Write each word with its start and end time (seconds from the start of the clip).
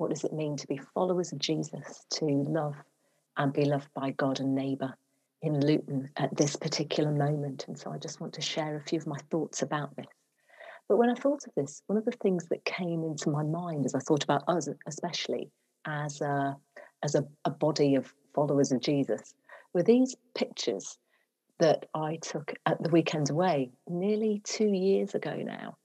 What 0.00 0.08
does 0.08 0.24
it 0.24 0.32
mean 0.32 0.56
to 0.56 0.66
be 0.66 0.78
followers 0.78 1.30
of 1.30 1.38
Jesus, 1.38 2.06
to 2.12 2.24
love 2.24 2.74
and 3.36 3.52
be 3.52 3.66
loved 3.66 3.92
by 3.92 4.12
God 4.12 4.40
and 4.40 4.54
neighbour 4.54 4.94
in 5.42 5.60
Luton 5.60 6.08
at 6.16 6.34
this 6.34 6.56
particular 6.56 7.12
moment? 7.12 7.66
And 7.68 7.78
so 7.78 7.92
I 7.92 7.98
just 7.98 8.18
want 8.18 8.32
to 8.32 8.40
share 8.40 8.76
a 8.76 8.80
few 8.80 8.98
of 8.98 9.06
my 9.06 9.18
thoughts 9.30 9.60
about 9.60 9.94
this. 9.96 10.06
But 10.88 10.96
when 10.96 11.10
I 11.10 11.14
thought 11.14 11.46
of 11.46 11.52
this, 11.54 11.82
one 11.86 11.98
of 11.98 12.06
the 12.06 12.12
things 12.12 12.46
that 12.46 12.64
came 12.64 13.04
into 13.04 13.28
my 13.28 13.42
mind 13.42 13.84
as 13.84 13.94
I 13.94 13.98
thought 13.98 14.24
about 14.24 14.42
us, 14.48 14.70
especially 14.86 15.50
as 15.84 16.22
a, 16.22 16.56
as 17.02 17.14
a, 17.14 17.26
a 17.44 17.50
body 17.50 17.94
of 17.94 18.10
followers 18.34 18.72
of 18.72 18.80
Jesus, 18.80 19.34
were 19.74 19.82
these 19.82 20.16
pictures 20.34 20.96
that 21.58 21.84
I 21.92 22.16
took 22.22 22.54
at 22.64 22.82
the 22.82 22.88
weekend 22.88 23.28
away 23.28 23.70
nearly 23.86 24.40
two 24.44 24.72
years 24.72 25.14
ago 25.14 25.36
now. 25.36 25.76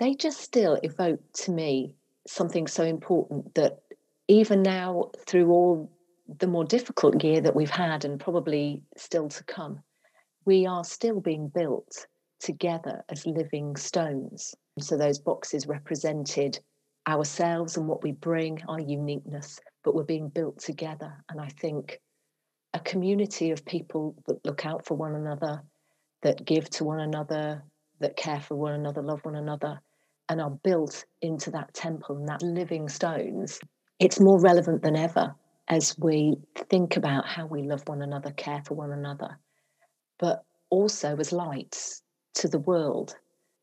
They 0.00 0.14
just 0.14 0.40
still 0.40 0.80
evoke 0.82 1.20
to 1.44 1.52
me 1.52 1.94
something 2.28 2.66
so 2.66 2.84
important 2.84 3.54
that 3.54 3.78
even 4.28 4.62
now, 4.62 5.10
through 5.26 5.50
all 5.50 5.90
the 6.38 6.46
more 6.46 6.64
difficult 6.64 7.24
year 7.24 7.40
that 7.40 7.56
we've 7.56 7.70
had 7.70 8.04
and 8.04 8.20
probably 8.20 8.82
still 8.96 9.28
to 9.28 9.44
come, 9.44 9.82
we 10.44 10.66
are 10.66 10.84
still 10.84 11.20
being 11.20 11.48
built 11.48 12.06
together 12.40 13.04
as 13.08 13.26
living 13.26 13.76
stones. 13.76 14.54
So 14.78 14.96
those 14.96 15.18
boxes 15.18 15.66
represented 15.66 16.58
ourselves 17.08 17.76
and 17.76 17.88
what 17.88 18.02
we 18.02 18.12
bring, 18.12 18.62
our 18.68 18.80
uniqueness, 18.80 19.58
but 19.82 19.94
we're 19.94 20.04
being 20.04 20.28
built 20.28 20.58
together. 20.58 21.12
And 21.30 21.40
I 21.40 21.48
think 21.48 21.98
a 22.74 22.80
community 22.80 23.50
of 23.50 23.64
people 23.64 24.14
that 24.26 24.44
look 24.44 24.66
out 24.66 24.86
for 24.86 24.94
one 24.94 25.14
another, 25.14 25.62
that 26.22 26.44
give 26.44 26.68
to 26.70 26.84
one 26.84 27.00
another, 27.00 27.64
that 28.00 28.16
care 28.16 28.40
for 28.40 28.54
one 28.54 28.74
another, 28.74 29.02
love 29.02 29.24
one 29.24 29.36
another, 29.36 29.80
and 30.28 30.40
are 30.40 30.58
built 30.62 31.04
into 31.22 31.50
that 31.50 31.72
temple 31.74 32.16
and 32.16 32.28
that 32.28 32.42
living 32.42 32.88
stones, 32.88 33.60
it's 33.98 34.20
more 34.20 34.40
relevant 34.40 34.82
than 34.82 34.96
ever 34.96 35.34
as 35.68 35.94
we 35.98 36.36
think 36.70 36.96
about 36.96 37.26
how 37.26 37.46
we 37.46 37.62
love 37.62 37.82
one 37.86 38.02
another, 38.02 38.30
care 38.32 38.62
for 38.66 38.74
one 38.74 38.92
another, 38.92 39.38
but 40.18 40.44
also 40.70 41.16
as 41.16 41.32
lights 41.32 42.02
to 42.34 42.48
the 42.48 42.60
world. 42.60 43.16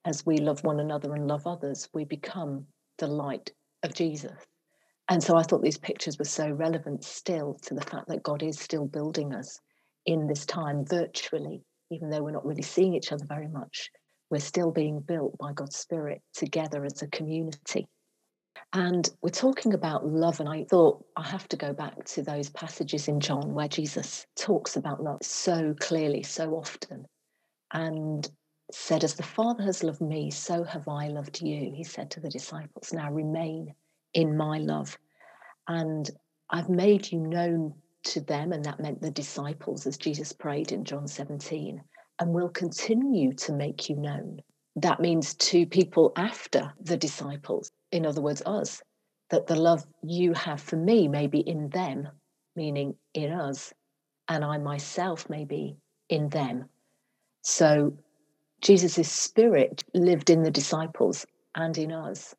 As 0.06 0.26
we 0.26 0.38
love 0.38 0.64
one 0.64 0.80
another 0.80 1.14
and 1.16 1.28
love 1.28 1.48
others, 1.48 1.90
we 1.94 2.06
become 2.06 2.66
the 3.00 3.08
light 3.08 3.52
of 3.84 3.94
Jesus. 3.94 4.46
And 5.10 5.22
so 5.22 5.36
I 5.36 5.44
thought 5.44 5.62
these 5.62 5.78
pictures 5.78 6.18
were 6.18 6.26
so 6.26 6.50
relevant 6.50 7.04
still 7.04 7.58
to 7.64 7.74
the 7.74 7.82
fact 7.82 8.08
that 8.08 8.24
God 8.24 8.42
is 8.42 8.60
still 8.60 8.86
building 8.86 9.34
us 9.34 9.60
in 10.06 10.28
this 10.28 10.46
time 10.46 10.86
virtually, 10.86 11.64
even 11.92 12.10
though 12.10 12.24
we're 12.24 12.32
not 12.32 12.46
really 12.46 12.64
seeing 12.64 12.96
each 12.96 13.12
other 13.12 13.26
very 13.28 13.48
much. 13.48 13.90
We're 14.30 14.40
still 14.40 14.72
being 14.72 15.00
built 15.00 15.38
by 15.38 15.54
God's 15.54 15.78
Spirit 15.78 16.22
together 16.34 16.84
as 16.86 17.02
a 17.02 17.08
community. 17.08 17.88
And 18.74 19.10
we're 19.22 19.30
talking 19.30 19.74
about 19.74 20.06
love, 20.06 20.40
and 20.40 20.50
I 20.50 20.66
thought 20.66 21.06
I 21.16 21.24
have 21.24 21.48
to 21.50 21.58
go 21.58 21.74
back 21.74 22.04
to 22.06 22.24
those 22.24 22.50
passages 22.50 23.08
in 23.08 23.20
John 23.20 23.54
where 23.54 23.68
Jesus 23.68 24.26
talks 24.36 24.76
about 24.76 25.04
love 25.04 25.20
so 25.22 25.76
clearly, 25.80 26.24
so 26.24 26.52
often, 26.56 27.06
and 27.72 28.30
said, 28.72 29.04
As 29.04 29.16
the 29.16 29.24
Father 29.24 29.64
has 29.64 29.84
loved 29.84 30.02
me, 30.02 30.32
so 30.32 30.64
have 30.64 30.88
I 30.88 31.08
loved 31.08 31.42
you. 31.42 31.72
He 31.74 31.84
said 31.84 32.12
to 32.12 32.20
the 32.20 32.30
disciples, 32.30 32.92
Now 32.92 33.12
remain 33.12 33.74
in 34.14 34.36
my 34.36 34.58
love. 34.58 34.98
And 35.68 36.10
I've 36.50 36.70
made 36.70 37.12
you 37.12 37.20
known 37.20 37.76
to 38.06 38.22
them, 38.22 38.52
and 38.52 38.66
that 38.66 38.80
meant 38.80 39.02
the 39.02 39.12
disciples, 39.12 39.88
as 39.88 39.98
Jesus 39.98 40.32
prayed 40.32 40.72
in 40.72 40.84
John 40.84 41.08
17, 41.08 41.82
and 42.20 42.34
will 42.34 42.50
continue 42.50 43.34
to 43.34 43.54
make 43.54 43.90
you 43.90 43.96
known. 43.96 44.42
That 44.76 45.00
means 45.00 45.34
to 45.36 45.66
people 45.66 46.12
after 46.16 46.74
the 46.82 46.98
disciples, 46.98 47.72
in 47.92 48.06
other 48.06 48.22
words, 48.22 48.42
us, 48.46 48.82
that 49.30 49.48
the 49.48 49.56
love 49.56 49.86
you 50.04 50.34
have 50.34 50.62
for 50.62 50.76
me 50.76 51.08
may 51.08 51.28
be 51.28 51.40
in 51.40 51.70
them, 51.70 52.08
meaning 52.56 52.96
in 53.14 53.32
us, 53.32 53.74
and 54.28 54.44
I 54.44 54.58
myself 54.58 55.30
may 55.30 55.46
be 55.46 55.78
in 56.10 56.30
them. 56.30 56.70
So 57.42 57.98
Jesus' 58.62 59.12
spirit 59.12 59.84
lived 59.94 60.30
in 60.30 60.44
the 60.44 60.52
disciples 60.52 61.26
and 61.56 61.78
in 61.78 61.92
us 61.92 62.36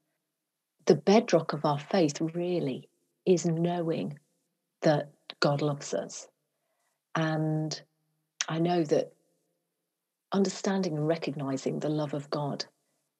the 0.87 0.95
bedrock 0.95 1.53
of 1.53 1.65
our 1.65 1.79
faith 1.79 2.21
really 2.21 2.89
is 3.27 3.45
knowing 3.45 4.19
that 4.83 5.11
God 5.41 5.61
loves 5.61 5.93
us. 5.93 6.29
And 7.15 7.81
I 8.49 8.59
know 8.59 8.85
that 8.85 9.13
understanding 10.33 10.97
and 10.97 11.07
recognizing 11.07 11.79
the 11.79 11.89
love 11.89 12.15
of 12.15 12.29
God 12.31 12.65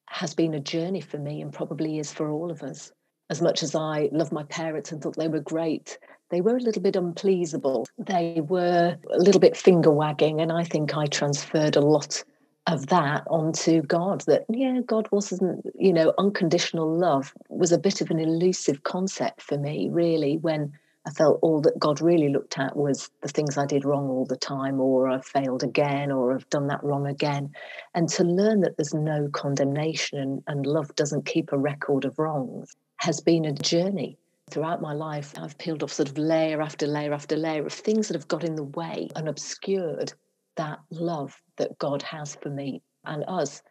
has 0.09 0.33
been 0.33 0.53
a 0.53 0.59
journey 0.59 1.01
for 1.01 1.17
me 1.17 1.41
and 1.41 1.53
probably 1.53 1.99
is 1.99 2.11
for 2.13 2.29
all 2.29 2.51
of 2.51 2.63
us. 2.63 2.91
As 3.29 3.41
much 3.41 3.61
as 3.61 3.75
I 3.75 4.09
love 4.13 4.31
my 4.31 4.43
parents 4.43 4.91
and 4.91 5.01
thought 5.01 5.17
they 5.17 5.27
were 5.27 5.41
great, 5.41 5.97
they 6.29 6.39
were 6.39 6.55
a 6.55 6.61
little 6.61 6.81
bit 6.81 6.95
unpleasable. 6.95 7.85
They 7.97 8.41
were 8.47 8.97
a 9.11 9.17
little 9.17 9.41
bit 9.41 9.57
finger 9.57 9.91
wagging, 9.91 10.39
and 10.39 10.51
I 10.51 10.63
think 10.63 10.95
I 10.95 11.07
transferred 11.07 11.75
a 11.75 11.81
lot 11.81 12.23
of 12.67 12.87
that 12.87 13.23
onto 13.29 13.81
God 13.81 14.21
that, 14.27 14.45
yeah, 14.49 14.79
God 14.85 15.07
wasn't, 15.11 15.65
you 15.75 15.93
know, 15.93 16.13
unconditional 16.17 16.93
love 16.93 17.33
was 17.49 17.71
a 17.71 17.77
bit 17.77 18.01
of 18.01 18.11
an 18.11 18.19
elusive 18.19 18.83
concept 18.83 19.41
for 19.41 19.57
me, 19.57 19.89
really, 19.89 20.37
when 20.37 20.73
I 21.07 21.09
felt 21.11 21.39
all 21.41 21.61
that 21.61 21.79
God 21.79 22.01
really 22.01 22.27
looked 22.27 22.59
at 22.59 22.75
was 22.75 23.09
the 23.21 23.29
things 23.29 23.57
I 23.57 23.65
did 23.65 23.85
wrong 23.85 24.09
all 24.09 24.25
the 24.25 24.35
time, 24.35 24.81
or 24.81 25.07
I've 25.07 25.25
failed 25.25 25.63
again, 25.63 26.11
or 26.11 26.35
I've 26.35 26.49
done 26.49 26.67
that 26.67 26.83
wrong 26.83 27.07
again. 27.07 27.53
And 27.95 28.09
to 28.09 28.25
learn 28.25 28.59
that 28.61 28.75
there's 28.75 28.93
no 28.93 29.29
condemnation 29.31 30.19
and, 30.19 30.43
and 30.47 30.65
love 30.65 30.93
doesn't 30.97 31.25
keep 31.25 31.53
a 31.53 31.57
record 31.57 32.03
of 32.03 32.19
wrongs 32.19 32.75
has 32.97 33.21
been 33.21 33.45
a 33.45 33.53
journey. 33.53 34.17
Throughout 34.51 34.81
my 34.81 34.91
life, 34.91 35.33
I've 35.39 35.57
peeled 35.57 35.81
off 35.81 35.93
sort 35.93 36.09
of 36.09 36.17
layer 36.17 36.61
after 36.61 36.85
layer 36.85 37.13
after 37.13 37.37
layer 37.37 37.65
of 37.65 37.71
things 37.71 38.09
that 38.09 38.15
have 38.15 38.27
got 38.27 38.43
in 38.43 38.55
the 38.55 38.63
way 38.63 39.07
and 39.15 39.29
obscured 39.29 40.11
that 40.57 40.79
love 40.89 41.41
that 41.55 41.77
God 41.77 42.01
has 42.01 42.35
for 42.35 42.49
me 42.49 42.81
and 43.05 43.23
us. 43.29 43.61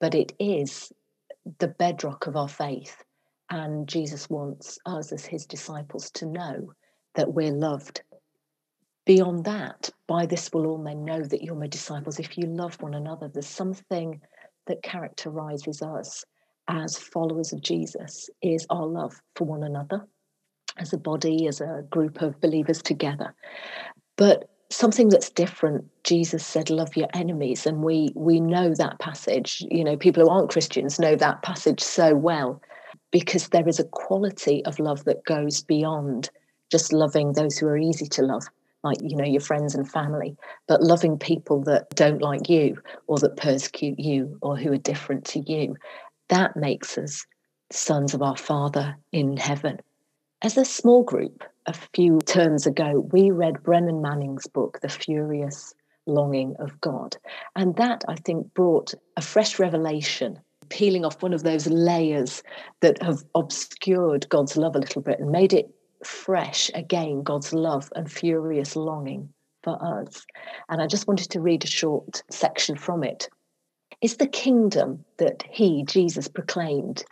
But 0.00 0.14
it 0.14 0.34
is 0.38 0.92
the 1.60 1.68
bedrock 1.68 2.26
of 2.26 2.36
our 2.36 2.48
faith. 2.48 3.02
And 3.50 3.88
Jesus 3.88 4.28
wants 4.30 4.78
us 4.86 5.12
as 5.12 5.24
his 5.24 5.46
disciples 5.46 6.10
to 6.12 6.26
know 6.26 6.72
that 7.14 7.32
we're 7.32 7.52
loved. 7.52 8.02
Beyond 9.06 9.44
that, 9.44 9.90
by 10.06 10.26
this 10.26 10.50
will 10.52 10.66
all 10.66 10.78
men 10.78 11.04
know 11.04 11.22
that 11.22 11.42
you're 11.42 11.54
my 11.54 11.66
disciples 11.66 12.18
if 12.18 12.38
you 12.38 12.46
love 12.46 12.80
one 12.80 12.94
another. 12.94 13.28
There's 13.28 13.46
something 13.46 14.20
that 14.66 14.82
characterizes 14.82 15.82
us 15.82 16.24
as 16.68 16.96
followers 16.96 17.52
of 17.52 17.60
Jesus 17.60 18.30
is 18.40 18.66
our 18.70 18.86
love 18.86 19.20
for 19.36 19.44
one 19.44 19.62
another 19.62 20.06
as 20.78 20.92
a 20.92 20.98
body, 20.98 21.46
as 21.46 21.60
a 21.60 21.84
group 21.90 22.22
of 22.22 22.40
believers 22.40 22.80
together. 22.82 23.34
But 24.16 24.48
something 24.70 25.08
that's 25.08 25.30
different 25.30 25.84
jesus 26.04 26.44
said 26.44 26.70
love 26.70 26.96
your 26.96 27.08
enemies 27.14 27.66
and 27.66 27.82
we 27.82 28.10
we 28.16 28.40
know 28.40 28.74
that 28.74 28.98
passage 28.98 29.62
you 29.70 29.84
know 29.84 29.96
people 29.96 30.22
who 30.22 30.28
aren't 30.28 30.50
christians 30.50 30.98
know 30.98 31.14
that 31.14 31.42
passage 31.42 31.80
so 31.80 32.14
well 32.14 32.60
because 33.14 33.50
there 33.50 33.68
is 33.68 33.78
a 33.78 33.84
quality 33.84 34.64
of 34.64 34.80
love 34.80 35.04
that 35.04 35.24
goes 35.24 35.62
beyond 35.62 36.30
just 36.72 36.92
loving 36.92 37.32
those 37.32 37.56
who 37.56 37.68
are 37.68 37.78
easy 37.78 38.06
to 38.06 38.22
love 38.22 38.42
like 38.82 38.98
you 39.00 39.16
know 39.16 39.24
your 39.24 39.40
friends 39.40 39.72
and 39.72 39.88
family 39.88 40.36
but 40.66 40.82
loving 40.82 41.16
people 41.16 41.62
that 41.62 41.88
don't 41.90 42.20
like 42.20 42.50
you 42.50 42.76
or 43.06 43.16
that 43.20 43.36
persecute 43.36 44.00
you 44.00 44.36
or 44.42 44.56
who 44.56 44.72
are 44.72 44.78
different 44.78 45.24
to 45.24 45.38
you 45.50 45.76
that 46.28 46.56
makes 46.56 46.98
us 46.98 47.24
sons 47.70 48.14
of 48.14 48.20
our 48.20 48.36
father 48.36 48.96
in 49.12 49.36
heaven 49.36 49.78
as 50.42 50.56
a 50.56 50.64
small 50.64 51.04
group 51.04 51.44
a 51.66 51.72
few 51.72 52.18
terms 52.18 52.66
ago, 52.66 53.08
we 53.12 53.30
read 53.30 53.62
Brennan 53.62 54.02
Manning's 54.02 54.46
book, 54.46 54.80
The 54.82 54.90
Furious 54.90 55.74
Longing 56.06 56.54
of 56.58 56.78
God. 56.82 57.16
And 57.56 57.74
that, 57.76 58.04
I 58.08 58.16
think, 58.16 58.52
brought 58.52 58.92
a 59.16 59.22
fresh 59.22 59.58
revelation, 59.58 60.38
peeling 60.68 61.04
off 61.04 61.22
one 61.22 61.32
of 61.32 61.42
those 61.42 61.66
layers 61.66 62.42
that 62.80 63.02
have 63.02 63.22
obscured 63.34 64.28
God's 64.28 64.56
love 64.56 64.76
a 64.76 64.80
little 64.80 65.02
bit 65.02 65.20
and 65.20 65.30
made 65.30 65.52
it 65.52 65.66
fresh 66.04 66.70
again, 66.74 67.22
God's 67.22 67.52
love 67.52 67.90
and 67.94 68.10
furious 68.10 68.76
longing 68.76 69.32
for 69.62 69.78
us. 69.82 70.24
And 70.68 70.82
I 70.82 70.86
just 70.86 71.08
wanted 71.08 71.30
to 71.30 71.40
read 71.40 71.64
a 71.64 71.68
short 71.68 72.22
section 72.30 72.76
from 72.76 73.02
it. 73.02 73.28
Is 74.00 74.16
the 74.16 74.26
kingdom 74.26 75.04
that 75.18 75.44
he, 75.50 75.84
Jesus, 75.84 76.28
proclaimed 76.28 77.04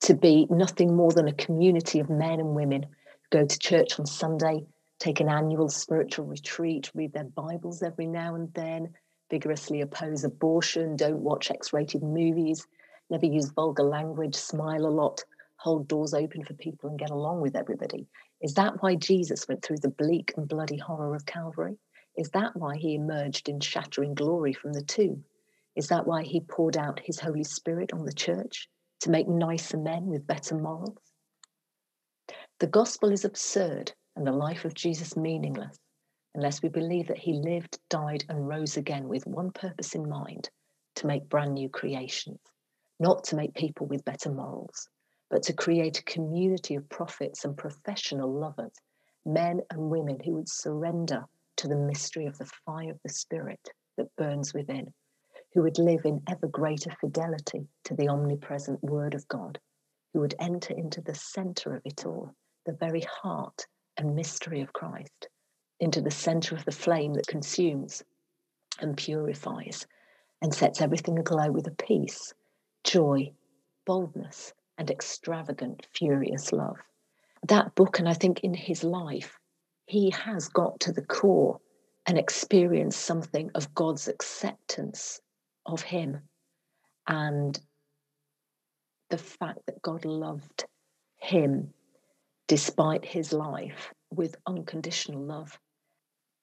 to 0.00 0.14
be 0.14 0.46
nothing 0.50 0.94
more 0.94 1.12
than 1.12 1.28
a 1.28 1.32
community 1.32 2.00
of 2.00 2.10
men 2.10 2.40
and 2.40 2.54
women 2.54 2.82
who 2.82 3.38
go 3.38 3.46
to 3.46 3.58
church 3.58 3.98
on 3.98 4.06
Sunday, 4.06 4.66
take 4.98 5.20
an 5.20 5.28
annual 5.28 5.68
spiritual 5.68 6.26
retreat, 6.26 6.90
read 6.94 7.12
their 7.12 7.24
Bibles 7.24 7.82
every 7.82 8.06
now 8.06 8.34
and 8.34 8.52
then, 8.54 8.94
vigorously 9.30 9.80
oppose 9.80 10.24
abortion, 10.24 10.96
don't 10.96 11.20
watch 11.20 11.50
X 11.50 11.72
rated 11.72 12.02
movies, 12.02 12.66
never 13.10 13.26
use 13.26 13.50
vulgar 13.50 13.82
language, 13.82 14.34
smile 14.34 14.86
a 14.86 14.88
lot, 14.88 15.24
hold 15.56 15.88
doors 15.88 16.14
open 16.14 16.44
for 16.44 16.54
people 16.54 16.90
and 16.90 16.98
get 16.98 17.10
along 17.10 17.40
with 17.40 17.56
everybody. 17.56 18.06
Is 18.40 18.54
that 18.54 18.82
why 18.82 18.94
Jesus 18.94 19.48
went 19.48 19.62
through 19.64 19.78
the 19.78 19.90
bleak 19.90 20.32
and 20.36 20.48
bloody 20.48 20.76
horror 20.76 21.14
of 21.14 21.26
Calvary? 21.26 21.76
Is 22.16 22.30
that 22.30 22.56
why 22.56 22.76
he 22.76 22.94
emerged 22.94 23.48
in 23.48 23.60
shattering 23.60 24.14
glory 24.14 24.52
from 24.52 24.72
the 24.72 24.82
tomb? 24.82 25.24
Is 25.76 25.88
that 25.88 26.06
why 26.06 26.22
he 26.22 26.40
poured 26.40 26.76
out 26.76 27.00
his 27.00 27.20
Holy 27.20 27.44
Spirit 27.44 27.92
on 27.92 28.04
the 28.04 28.12
church 28.12 28.68
to 29.00 29.10
make 29.10 29.28
nicer 29.28 29.76
men 29.76 30.06
with 30.06 30.26
better 30.26 30.56
morals? 30.56 30.98
The 32.60 32.66
gospel 32.66 33.12
is 33.12 33.24
absurd 33.24 33.92
and 34.16 34.26
the 34.26 34.32
life 34.32 34.64
of 34.64 34.74
Jesus 34.74 35.16
meaningless 35.16 35.78
unless 36.34 36.62
we 36.62 36.68
believe 36.68 37.08
that 37.08 37.18
he 37.18 37.32
lived, 37.32 37.78
died, 37.88 38.24
and 38.28 38.48
rose 38.48 38.76
again 38.76 39.08
with 39.08 39.26
one 39.26 39.50
purpose 39.50 39.94
in 39.94 40.08
mind 40.08 40.50
to 40.96 41.06
make 41.06 41.28
brand 41.28 41.54
new 41.54 41.68
creations, 41.68 42.40
not 43.00 43.24
to 43.24 43.36
make 43.36 43.54
people 43.54 43.86
with 43.86 44.04
better 44.04 44.30
morals, 44.30 44.88
but 45.30 45.42
to 45.44 45.52
create 45.52 45.98
a 45.98 46.04
community 46.04 46.74
of 46.74 46.88
prophets 46.88 47.44
and 47.44 47.56
professional 47.56 48.32
lovers, 48.32 48.72
men 49.24 49.60
and 49.70 49.90
women 49.90 50.18
who 50.24 50.34
would 50.34 50.48
surrender 50.48 51.24
to 51.56 51.68
the 51.68 51.76
mystery 51.76 52.26
of 52.26 52.38
the 52.38 52.50
fire 52.64 52.90
of 52.90 53.00
the 53.02 53.12
Spirit 53.12 53.70
that 53.96 54.14
burns 54.16 54.54
within, 54.54 54.92
who 55.54 55.62
would 55.62 55.78
live 55.78 56.04
in 56.04 56.22
ever 56.28 56.46
greater 56.46 56.90
fidelity 57.00 57.66
to 57.84 57.94
the 57.94 58.08
omnipresent 58.08 58.82
Word 58.82 59.14
of 59.14 59.26
God, 59.28 59.58
who 60.12 60.20
would 60.20 60.34
enter 60.40 60.74
into 60.74 61.00
the 61.00 61.14
center 61.14 61.74
of 61.74 61.82
it 61.84 62.06
all 62.06 62.32
the 62.66 62.72
very 62.74 63.02
heart 63.22 63.66
and 63.96 64.14
mystery 64.14 64.60
of 64.60 64.72
Christ 64.72 65.28
into 65.80 66.00
the 66.00 66.10
center 66.10 66.54
of 66.54 66.64
the 66.64 66.72
flame 66.72 67.14
that 67.14 67.26
consumes 67.26 68.02
and 68.80 68.96
purifies 68.96 69.86
and 70.42 70.54
sets 70.54 70.80
everything 70.80 71.18
aglow 71.18 71.50
with 71.50 71.66
a 71.66 71.72
peace, 71.72 72.32
joy, 72.84 73.32
boldness, 73.86 74.52
and 74.78 74.90
extravagant, 74.90 75.86
furious 75.92 76.52
love. 76.52 76.76
That 77.46 77.74
book, 77.74 77.98
and 77.98 78.08
I 78.08 78.14
think 78.14 78.40
in 78.40 78.54
his 78.54 78.84
life, 78.84 79.38
he 79.86 80.10
has 80.10 80.48
got 80.48 80.80
to 80.80 80.92
the 80.92 81.04
core 81.04 81.60
and 82.06 82.18
experienced 82.18 83.00
something 83.00 83.50
of 83.54 83.74
God's 83.74 84.08
acceptance 84.08 85.20
of 85.66 85.82
him 85.82 86.22
and 87.06 87.58
the 89.10 89.18
fact 89.18 89.60
that 89.66 89.82
God 89.82 90.04
loved 90.04 90.64
him 91.16 91.72
despite 92.46 93.04
his 93.04 93.32
life 93.32 93.92
with 94.10 94.36
unconditional 94.46 95.22
love. 95.22 95.58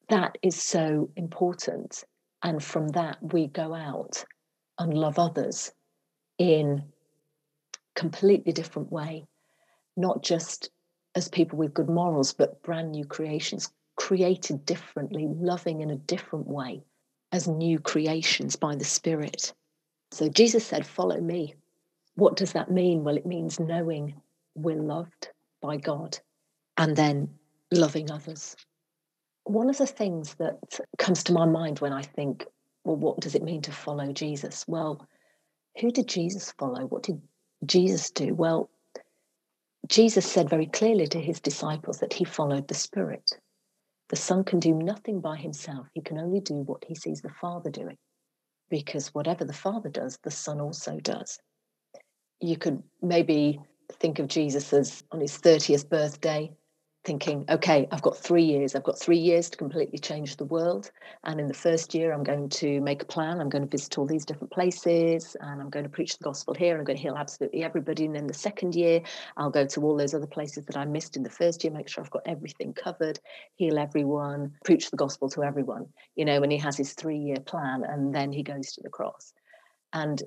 That 0.10 0.38
is 0.42 0.56
so 0.62 1.10
important. 1.16 2.04
And 2.44 2.64
from 2.64 2.90
that, 2.90 3.18
we 3.22 3.48
go 3.48 3.74
out 3.74 4.24
and 4.78 4.94
love 4.94 5.18
others 5.18 5.72
in 6.38 6.84
completely 7.96 8.52
different 8.52 8.92
way, 8.92 9.26
not 9.98 10.24
just 10.24 10.70
as 11.16 11.30
people 11.30 11.58
with 11.58 11.74
good 11.74 11.90
morals, 11.90 12.34
but 12.34 12.62
brand 12.62 12.92
new 12.92 13.06
creations, 13.06 13.72
created 13.96 14.66
differently, 14.66 15.28
loving 15.28 15.82
in 15.82 15.92
a 15.92 15.96
different 15.96 16.48
way 16.48 16.84
as 17.32 17.48
new 17.48 17.80
creations 17.80 18.56
by 18.56 18.76
the 18.76 18.86
Spirit. 18.86 19.54
So 20.12 20.30
Jesus 20.30 20.66
said, 20.66 20.86
Follow 20.86 21.20
me. 21.20 21.56
What 22.16 22.38
does 22.38 22.54
that 22.54 22.72
mean? 22.72 23.04
Well, 23.04 23.18
it 23.18 23.26
means 23.26 23.60
knowing 23.60 24.16
we're 24.56 24.82
loved 24.82 25.30
by 25.62 25.78
God 25.78 26.18
and 26.78 26.96
then 26.96 27.30
loving 27.72 28.10
others. 28.12 28.56
One 29.44 29.70
of 29.70 29.78
the 29.78 29.88
things 29.88 30.36
that 30.36 30.80
comes 30.98 31.24
to 31.26 31.34
my 31.34 31.46
mind 31.46 31.80
when 31.80 31.94
I 31.94 32.02
think, 32.02 32.46
well, 32.84 32.96
what 32.96 33.20
does 33.20 33.36
it 33.36 33.44
mean 33.44 33.62
to 33.64 33.72
follow 33.72 34.12
Jesus? 34.14 34.66
Well, 34.68 35.06
who 35.80 35.92
did 35.92 36.08
Jesus 36.08 36.52
follow? 36.58 36.86
What 36.86 37.04
did 37.04 37.22
Jesus 37.66 38.12
do? 38.12 38.34
Well, 38.34 38.70
Jesus 39.88 40.26
said 40.26 40.50
very 40.50 40.68
clearly 40.68 41.08
to 41.08 41.20
his 41.20 41.40
disciples 41.40 42.00
that 42.00 42.14
he 42.14 42.24
followed 42.24 42.68
the 42.68 42.74
Spirit. 42.74 43.32
The 44.10 44.16
Son 44.16 44.44
can 44.44 44.60
do 44.60 44.74
nothing 44.74 45.20
by 45.20 45.38
himself, 45.38 45.88
he 45.94 46.02
can 46.02 46.18
only 46.18 46.40
do 46.40 46.56
what 46.56 46.84
he 46.86 46.96
sees 46.96 47.22
the 47.22 47.30
Father 47.30 47.70
doing. 47.70 47.98
Because 48.70 49.14
whatever 49.14 49.46
the 49.46 49.54
Father 49.54 49.90
does, 49.90 50.18
the 50.24 50.32
Son 50.32 50.60
also 50.60 51.00
does. 51.00 51.40
You 52.42 52.58
could 52.58 52.82
maybe 53.02 53.60
think 54.00 54.20
of 54.20 54.28
Jesus 54.28 54.74
as 54.74 55.04
on 55.12 55.22
his 55.22 55.38
30th 55.38 55.90
birthday, 55.90 56.52
thinking, 57.06 57.46
okay, 57.50 57.88
I've 57.92 58.02
got 58.02 58.18
three 58.18 58.44
years. 58.44 58.76
I've 58.76 58.84
got 58.84 59.00
three 59.00 59.18
years 59.18 59.50
to 59.52 59.58
completely 59.58 60.00
change 60.00 60.36
the 60.36 60.46
world. 60.46 60.92
And 61.24 61.40
in 61.40 61.48
the 61.48 61.54
first 61.54 61.94
year, 61.94 62.12
I'm 62.12 62.24
going 62.24 62.50
to 62.50 62.82
make 62.82 63.04
a 63.04 63.06
plan. 63.06 63.40
I'm 63.40 63.50
going 63.50 63.64
to 63.64 63.70
visit 63.70 63.98
all 63.98 64.06
these 64.06 64.26
different 64.26 64.52
places 64.52 65.38
and 65.40 65.62
I'm 65.62 65.70
going 65.70 65.84
to 65.84 65.90
preach 65.90 66.18
the 66.18 66.24
gospel 66.24 66.54
here. 66.54 66.78
I'm 66.78 66.84
going 66.84 66.98
to 66.98 67.02
heal 67.02 67.16
absolutely 67.16 67.64
everybody. 67.64 68.06
And 68.06 68.16
then 68.16 68.28
the 68.28 68.34
second 68.34 68.76
year, 68.76 69.02
I'll 69.38 69.52
go 69.52 69.66
to 69.66 69.82
all 69.82 69.96
those 69.96 70.14
other 70.14 70.28
places 70.28 70.66
that 70.66 70.76
I 70.76 70.86
missed 70.86 71.16
in 71.16 71.24
the 71.24 71.30
first 71.30 71.64
year, 71.64 71.72
make 71.72 71.88
sure 71.88 72.04
I've 72.04 72.12
got 72.12 72.24
everything 72.26 72.74
covered, 72.74 73.20
heal 73.56 73.78
everyone, 73.78 74.54
preach 74.66 74.90
the 74.90 74.98
gospel 74.98 75.30
to 75.30 75.44
everyone, 75.44 75.86
you 76.16 76.26
know, 76.26 76.42
and 76.42 76.52
he 76.52 76.58
has 76.58 76.76
his 76.76 76.94
three 76.94 77.20
year 77.20 77.40
plan 77.40 77.84
and 77.84 78.14
then 78.14 78.32
he 78.32 78.44
goes 78.44 78.74
to 78.74 78.82
the 78.82 78.90
cross. 78.90 79.32
And 79.94 80.22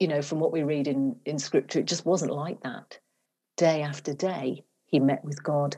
you 0.00 0.08
know, 0.08 0.22
from 0.22 0.40
what 0.40 0.52
we 0.52 0.62
read 0.64 0.88
in, 0.88 1.16
in 1.24 1.38
scripture, 1.38 1.78
it 1.78 1.86
just 1.86 2.04
wasn't 2.04 2.32
like 2.32 2.60
that. 2.62 2.98
Day 3.56 3.82
after 3.82 4.12
day, 4.12 4.64
he 4.94 5.00
met 5.00 5.24
with 5.24 5.42
God 5.42 5.76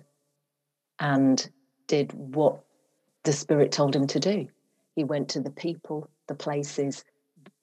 and 0.98 1.48
did 1.86 2.12
what 2.12 2.60
the 3.24 3.32
Spirit 3.32 3.72
told 3.72 3.96
him 3.96 4.06
to 4.08 4.20
do. 4.20 4.46
He 4.94 5.04
went 5.04 5.30
to 5.30 5.40
the 5.40 5.50
people, 5.50 6.10
the 6.28 6.34
places 6.34 7.02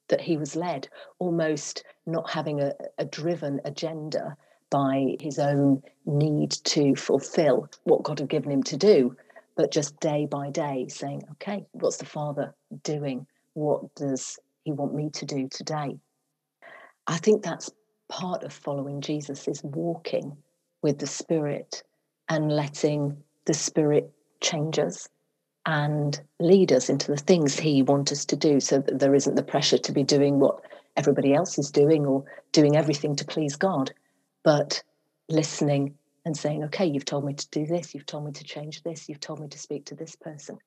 that 0.08 0.20
he 0.20 0.36
was 0.36 0.56
led, 0.56 0.90
almost 1.20 1.84
not 2.08 2.28
having 2.28 2.60
a, 2.60 2.72
a 2.98 3.06
driven 3.06 3.62
agenda 3.66 4.36
by 4.72 5.16
his 5.20 5.38
own 5.38 5.84
need 6.08 6.50
to 6.50 6.96
fulfill 6.96 7.70
what 7.84 8.02
God 8.02 8.18
had 8.18 8.30
given 8.30 8.52
him 8.52 8.64
to 8.64 8.76
do, 8.76 9.16
but 9.56 9.72
just 9.72 10.00
day 10.00 10.26
by 10.26 10.50
day 10.50 10.88
saying, 10.88 11.22
okay, 11.34 11.68
what's 11.74 11.98
the 11.98 12.06
Father 12.06 12.56
doing? 12.82 13.28
What 13.54 13.94
does 13.94 14.40
he 14.64 14.72
want 14.72 14.96
me 14.96 15.12
to 15.12 15.26
do 15.28 15.48
today? 15.52 16.00
I 17.06 17.18
think 17.18 17.44
that's 17.44 17.70
part 18.10 18.42
of 18.42 18.52
following 18.52 19.02
Jesus 19.02 19.48
is 19.48 19.62
walking 19.64 20.36
with 20.83 21.00
the 21.00 21.07
Spirit 21.07 21.81
and 22.30 22.51
letting 22.51 23.18
the 23.45 23.53
Spirit 23.56 24.12
change 24.41 24.77
us 24.77 25.09
and 25.65 26.21
lead 26.39 26.71
us 26.71 26.89
into 26.89 27.09
the 27.09 27.18
things 27.18 27.57
He 27.57 27.81
wants 27.81 28.12
us 28.12 28.25
to 28.25 28.35
do 28.35 28.59
so 28.59 28.80
that 28.80 29.00
there 29.00 29.15
isn't 29.15 29.35
the 29.35 29.44
pressure 29.44 29.80
to 29.80 29.91
be 29.91 30.03
doing 30.03 30.39
what 30.39 30.62
everybody 30.95 31.33
else 31.33 31.57
is 31.57 31.71
doing 31.71 32.06
or 32.06 32.24
doing 32.51 32.75
everything 32.75 33.15
to 33.15 33.25
please 33.25 33.56
God, 33.56 33.91
but 34.44 34.83
listening 35.30 35.95
and 36.25 36.38
saying, 36.38 36.63
okay, 36.65 36.85
you've 36.85 37.06
told 37.06 37.25
me 37.25 37.33
to 37.33 37.50
do 37.50 37.65
this, 37.65 37.95
you've 37.95 38.06
told 38.06 38.25
me 38.25 38.31
to 38.33 38.44
change 38.44 38.83
this, 38.83 39.09
you've 39.09 39.19
told 39.19 39.39
me 39.39 39.47
to 39.47 39.57
speak 39.57 39.85
to 39.85 39.95
this 39.95 40.15
person 40.15 40.59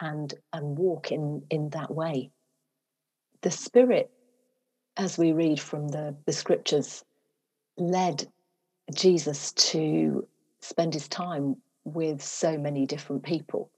and 0.00 0.34
and 0.52 0.76
walk 0.76 1.12
in 1.12 1.42
in 1.50 1.70
that 1.70 1.94
way. 1.94 2.30
The 3.42 3.50
Spirit 3.50 4.10
as 4.98 5.16
we 5.16 5.32
read 5.32 5.60
from 5.60 5.88
the, 5.88 6.16
the 6.26 6.32
scriptures, 6.32 7.04
led 7.78 8.26
Jesus 8.94 9.52
to 9.52 10.26
spend 10.60 10.94
his 10.94 11.08
time 11.08 11.56
with 11.84 12.22
so 12.22 12.56
many 12.58 12.86
different 12.86 13.22
people, 13.22 13.70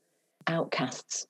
outcasts 0.46 1.26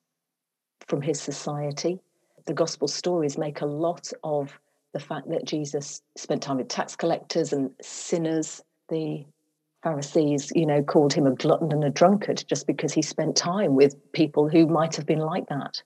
from 0.87 1.03
his 1.03 1.21
society. 1.21 2.01
The 2.47 2.55
gospel 2.55 2.89
stories 2.89 3.39
make 3.39 3.61
a 3.61 3.67
lot 3.67 4.13
of 4.25 4.59
the 4.93 5.01
fact 5.01 5.29
that 5.29 5.45
Jesus 5.45 6.03
spent 6.17 6.43
time 6.43 6.57
with 6.57 6.69
tax 6.69 6.97
collectors 6.97 7.53
and 7.53 7.71
sinners. 7.81 8.63
The 8.89 9.25
Pharisees, 9.83 10.53
you 10.55 10.67
know, 10.67 10.83
called 10.83 11.13
him 11.13 11.27
a 11.27 11.35
glutton 11.35 11.73
and 11.73 11.85
a 11.85 11.91
drunkard 11.91 12.45
just 12.49 12.67
because 12.67 12.93
he 12.93 13.03
spent 13.03 13.37
time 13.37 13.75
with 13.77 13.95
people 14.13 14.49
who 14.49 14.67
might 14.67 14.97
have 14.97 15.07
been 15.07 15.21
like 15.21 15.47
that. 15.49 15.83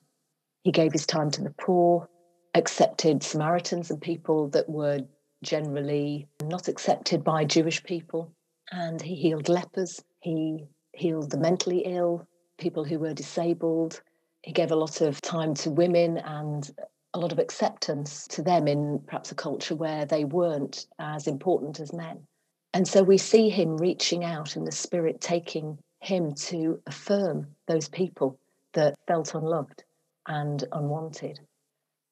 He 0.63 0.73
gave 0.73 0.93
his 0.93 1.07
time 1.07 1.31
to 1.33 1.43
the 1.43 1.55
poor, 1.61 2.09
accepted 2.55 3.23
Samaritans 3.23 3.91
and 3.91 4.01
people 4.01 4.49
that 4.49 4.69
were 4.69 5.01
generally 5.45 6.27
not 6.43 6.69
accepted 6.69 7.23
by 7.23 7.45
Jewish 7.45 7.83
people. 7.85 8.33
And 8.73 9.01
he 9.01 9.15
healed 9.15 9.49
lepers, 9.49 10.03
he 10.21 10.67
healed 10.93 11.31
the 11.31 11.39
mentally 11.39 11.83
ill, 11.87 12.27
people 12.59 12.85
who 12.85 12.99
were 12.99 13.15
disabled. 13.15 14.01
He 14.43 14.53
gave 14.53 14.73
a 14.73 14.77
lot 14.77 15.01
of 15.01 15.21
time 15.21 15.55
to 15.55 15.71
women 15.71 16.19
and 16.19 16.69
a 17.15 17.19
lot 17.19 17.33
of 17.33 17.39
acceptance 17.39 18.27
to 18.29 18.43
them 18.43 18.67
in 18.67 19.01
perhaps 19.07 19.31
a 19.31 19.35
culture 19.35 19.77
where 19.77 20.05
they 20.05 20.25
weren't 20.25 20.87
as 20.99 21.27
important 21.27 21.79
as 21.79 21.93
men. 21.93 22.27
And 22.73 22.89
so 22.89 23.03
we 23.03 23.19
see 23.19 23.49
him 23.49 23.77
reaching 23.77 24.25
out 24.25 24.57
and 24.57 24.67
the 24.67 24.73
Spirit 24.73 25.21
taking 25.21 25.79
him 26.01 26.35
to 26.35 26.81
affirm 26.87 27.47
those 27.69 27.89
people 27.89 28.39
that 28.73 28.95
felt 29.07 29.35
unloved 29.35 29.85
and 30.27 30.65
unwanted. 30.73 31.39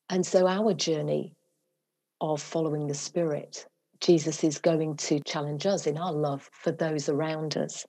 And 0.08 0.24
so, 0.24 0.46
our 0.46 0.72
journey 0.74 1.34
of 2.22 2.40
following 2.40 2.86
the 2.86 2.94
Spirit, 2.94 3.66
Jesus 4.00 4.44
is 4.44 4.58
going 4.58 4.96
to 4.96 5.20
challenge 5.26 5.66
us 5.66 5.88
in 5.88 5.98
our 5.98 6.12
love 6.12 6.48
for 6.52 6.70
those 6.70 7.08
around 7.08 7.56
us. 7.56 7.84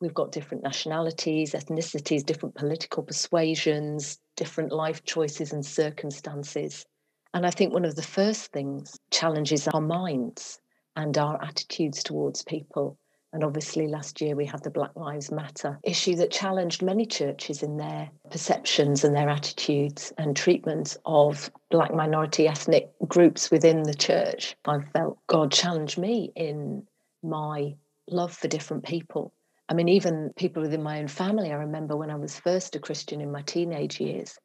We've 0.00 0.14
got 0.14 0.32
different 0.32 0.64
nationalities, 0.64 1.52
ethnicities, 1.52 2.24
different 2.24 2.54
political 2.54 3.02
persuasions, 3.02 4.18
different 4.34 4.72
life 4.72 5.04
choices 5.04 5.52
and 5.52 5.64
circumstances. 5.64 6.86
And 7.34 7.46
I 7.46 7.50
think 7.50 7.72
one 7.72 7.84
of 7.84 7.96
the 7.96 8.02
first 8.02 8.50
things 8.50 8.98
challenges 9.10 9.68
our 9.68 9.80
minds 9.80 10.58
and 10.96 11.16
our 11.18 11.42
attitudes 11.42 12.02
towards 12.02 12.42
people 12.42 12.98
and 13.36 13.44
obviously, 13.44 13.86
last 13.86 14.22
year 14.22 14.34
we 14.34 14.46
had 14.46 14.62
the 14.62 14.70
Black 14.70 14.96
Lives 14.96 15.30
Matter 15.30 15.78
issue 15.82 16.16
that 16.16 16.30
challenged 16.30 16.80
many 16.80 17.04
churches 17.04 17.62
in 17.62 17.76
their 17.76 18.08
perceptions 18.30 19.04
and 19.04 19.14
their 19.14 19.28
attitudes 19.28 20.10
and 20.16 20.34
treatment 20.34 20.96
of 21.04 21.50
Black 21.70 21.92
minority 21.92 22.48
ethnic 22.48 22.88
groups 23.06 23.50
within 23.50 23.82
the 23.82 23.92
church. 23.92 24.56
I 24.64 24.80
felt 24.80 25.18
God 25.26 25.52
challenged 25.52 25.98
me 25.98 26.32
in 26.34 26.86
my 27.22 27.74
love 28.08 28.32
for 28.32 28.48
different 28.48 28.86
people. 28.86 29.34
I 29.68 29.74
mean, 29.74 29.90
even 29.90 30.32
people 30.36 30.62
within 30.62 30.82
my 30.82 30.98
own 30.98 31.08
family, 31.08 31.52
I 31.52 31.56
remember 31.56 31.94
when 31.94 32.10
I 32.10 32.16
was 32.16 32.38
first 32.38 32.74
a 32.74 32.78
Christian 32.80 33.20
in 33.20 33.30
my 33.30 33.42
teenage 33.42 34.00
years, 34.00 34.38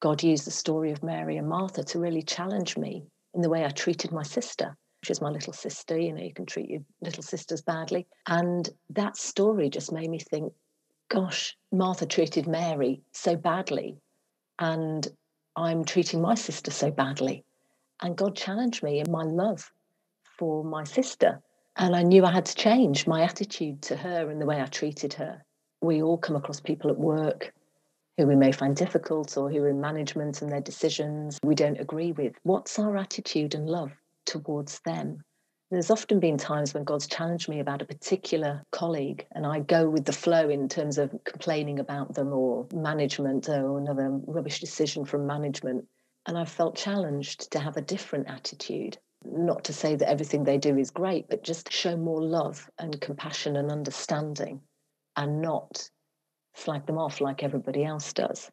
God 0.00 0.22
used 0.22 0.46
the 0.46 0.50
story 0.50 0.92
of 0.92 1.02
Mary 1.02 1.38
and 1.38 1.48
Martha 1.48 1.82
to 1.82 1.98
really 1.98 2.22
challenge 2.22 2.76
me 2.76 3.06
in 3.32 3.40
the 3.40 3.48
way 3.48 3.64
I 3.64 3.70
treated 3.70 4.12
my 4.12 4.22
sister. 4.22 4.76
She's 5.02 5.20
my 5.20 5.30
little 5.30 5.52
sister, 5.52 5.96
you 5.96 6.12
know, 6.12 6.22
you 6.22 6.32
can 6.32 6.46
treat 6.46 6.70
your 6.70 6.80
little 7.00 7.22
sisters 7.22 7.62
badly. 7.62 8.06
And 8.26 8.68
that 8.90 9.16
story 9.16 9.70
just 9.70 9.92
made 9.92 10.10
me 10.10 10.18
think, 10.18 10.52
gosh, 11.08 11.56
Martha 11.70 12.06
treated 12.06 12.46
Mary 12.46 13.02
so 13.12 13.36
badly, 13.36 13.96
and 14.58 15.06
I'm 15.56 15.84
treating 15.84 16.20
my 16.20 16.34
sister 16.34 16.70
so 16.70 16.90
badly. 16.90 17.44
And 18.00 18.16
God 18.16 18.36
challenged 18.36 18.82
me 18.82 19.00
in 19.00 19.10
my 19.10 19.22
love 19.22 19.72
for 20.38 20.64
my 20.64 20.84
sister. 20.84 21.40
And 21.76 21.94
I 21.94 22.02
knew 22.02 22.24
I 22.24 22.32
had 22.32 22.46
to 22.46 22.54
change 22.54 23.06
my 23.06 23.22
attitude 23.22 23.82
to 23.82 23.96
her 23.96 24.30
and 24.30 24.40
the 24.40 24.46
way 24.46 24.60
I 24.60 24.66
treated 24.66 25.14
her. 25.14 25.44
We 25.80 26.02
all 26.02 26.18
come 26.18 26.36
across 26.36 26.60
people 26.60 26.90
at 26.90 26.98
work 26.98 27.52
who 28.16 28.26
we 28.26 28.34
may 28.34 28.50
find 28.50 28.74
difficult 28.74 29.36
or 29.36 29.48
who 29.48 29.62
are 29.62 29.68
in 29.68 29.80
management 29.80 30.42
and 30.42 30.50
their 30.50 30.60
decisions 30.60 31.38
we 31.44 31.54
don't 31.54 31.80
agree 31.80 32.10
with. 32.12 32.34
What's 32.42 32.78
our 32.78 32.96
attitude 32.96 33.54
and 33.54 33.70
love 33.70 33.92
towards 34.28 34.80
them? 34.80 35.22
There's 35.70 35.90
often 35.90 36.20
been 36.20 36.38
times 36.38 36.72
when 36.72 36.84
God's 36.84 37.06
challenged 37.06 37.48
me 37.48 37.60
about 37.60 37.82
a 37.82 37.86
particular 37.86 38.62
colleague, 38.70 39.26
and 39.32 39.46
I 39.46 39.60
go 39.60 39.88
with 39.90 40.04
the 40.04 40.12
flow 40.12 40.48
in 40.48 40.68
terms 40.68 40.96
of 40.96 41.12
complaining 41.24 41.78
about 41.78 42.14
them 42.14 42.32
or 42.32 42.66
management 42.72 43.48
uh, 43.48 43.60
or 43.60 43.78
another 43.78 44.08
rubbish 44.26 44.60
decision 44.60 45.04
from 45.04 45.26
management. 45.26 45.86
And 46.26 46.38
I've 46.38 46.48
felt 46.48 46.76
challenged 46.76 47.50
to 47.52 47.58
have 47.58 47.76
a 47.76 47.82
different 47.82 48.28
attitude 48.28 48.98
not 49.24 49.64
to 49.64 49.72
say 49.72 49.96
that 49.96 50.08
everything 50.08 50.44
they 50.44 50.58
do 50.58 50.78
is 50.78 50.90
great, 50.90 51.28
but 51.28 51.42
just 51.42 51.72
show 51.72 51.96
more 51.96 52.22
love 52.22 52.70
and 52.78 53.00
compassion 53.00 53.56
and 53.56 53.70
understanding 53.70 54.60
and 55.16 55.42
not 55.42 55.90
flag 56.54 56.86
them 56.86 56.98
off 56.98 57.20
like 57.20 57.42
everybody 57.42 57.84
else 57.84 58.12
does. 58.12 58.50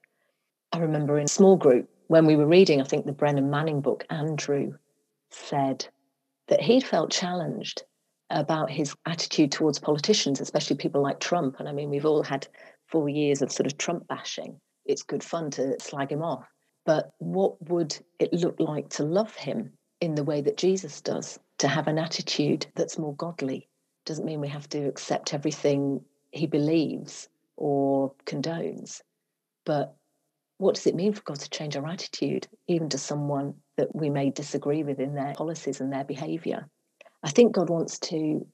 I 0.72 0.79
remember 0.79 1.17
in 1.17 1.25
a 1.25 1.29
small 1.29 1.55
group 1.55 1.89
when 2.08 2.25
we 2.25 2.36
were 2.36 2.48
reading, 2.48 2.82
I 2.82 2.86
think 2.86 3.05
the 3.05 3.12
Brennan 3.12 3.50
Manning 3.50 3.82
book, 3.82 4.05
Andrew 4.10 4.74
said 5.36 5.88
that 6.48 6.62
he'd 6.62 6.84
felt 6.84 7.12
challenged 7.12 7.84
about 8.30 8.72
his 8.72 8.96
attitude 9.06 9.51
towards 9.51 9.80
politicians, 9.80 10.42
especially 10.42 10.75
people 10.77 11.01
like 11.01 11.20
Trump. 11.20 11.60
And 11.60 11.70
I 11.70 11.72
mean, 11.72 11.89
we've 11.89 12.06
all 12.06 12.24
had 12.24 12.48
four 12.88 13.10
years 13.10 13.42
of 13.42 13.51
sort 13.51 13.68
of 13.68 13.77
Trump 13.77 14.08
bashing. 14.08 14.60
It's 14.86 15.04
good 15.04 15.24
fun 15.24 15.51
to 15.51 15.80
slag 15.80 16.12
him 16.12 16.24
off. 16.24 16.48
But 16.86 17.12
what 17.18 17.62
would 17.70 17.98
it 18.20 18.34
look 18.34 18.60
like 18.60 18.89
to 18.89 19.04
love 19.04 19.36
him 19.36 19.72
in 20.01 20.15
the 20.15 20.24
way 20.24 20.42
that 20.42 20.58
Jesus 20.58 21.01
does, 21.01 21.39
to 21.58 21.68
have 21.68 21.88
an 21.88 21.98
attitude 21.98 22.68
that's 22.75 22.98
more 22.98 23.15
godly. 23.15 23.68
Doesn't 24.06 24.25
mean 24.25 24.42
we 24.42 24.48
have 24.50 24.70
to 24.70 24.88
accept 24.88 25.34
everything 25.34 26.01
he 26.32 26.48
believes 26.48 27.30
or 27.58 28.13
condones, 28.25 29.01
but 29.65 29.96
what 30.58 30.75
does 30.75 30.88
it 30.88 30.96
mean 30.96 31.13
for 31.13 31.22
God 31.22 31.39
to 31.39 31.50
change 31.50 31.75
our 31.75 31.88
attitude, 31.88 32.48
even 32.68 32.89
to 32.89 32.98
someone 32.98 33.56
that 33.77 33.96
we 33.96 34.10
may 34.10 34.29
disagree 34.29 34.84
with 34.84 35.00
in 35.00 35.15
their 35.15 35.34
policies 35.34 35.82
and 35.82 35.91
their 35.91 36.03
behaviour? 36.03 36.67
I 37.24 37.29
think 37.29 37.53
God 37.53 37.70
wants 37.70 38.00
to 38.00 38.46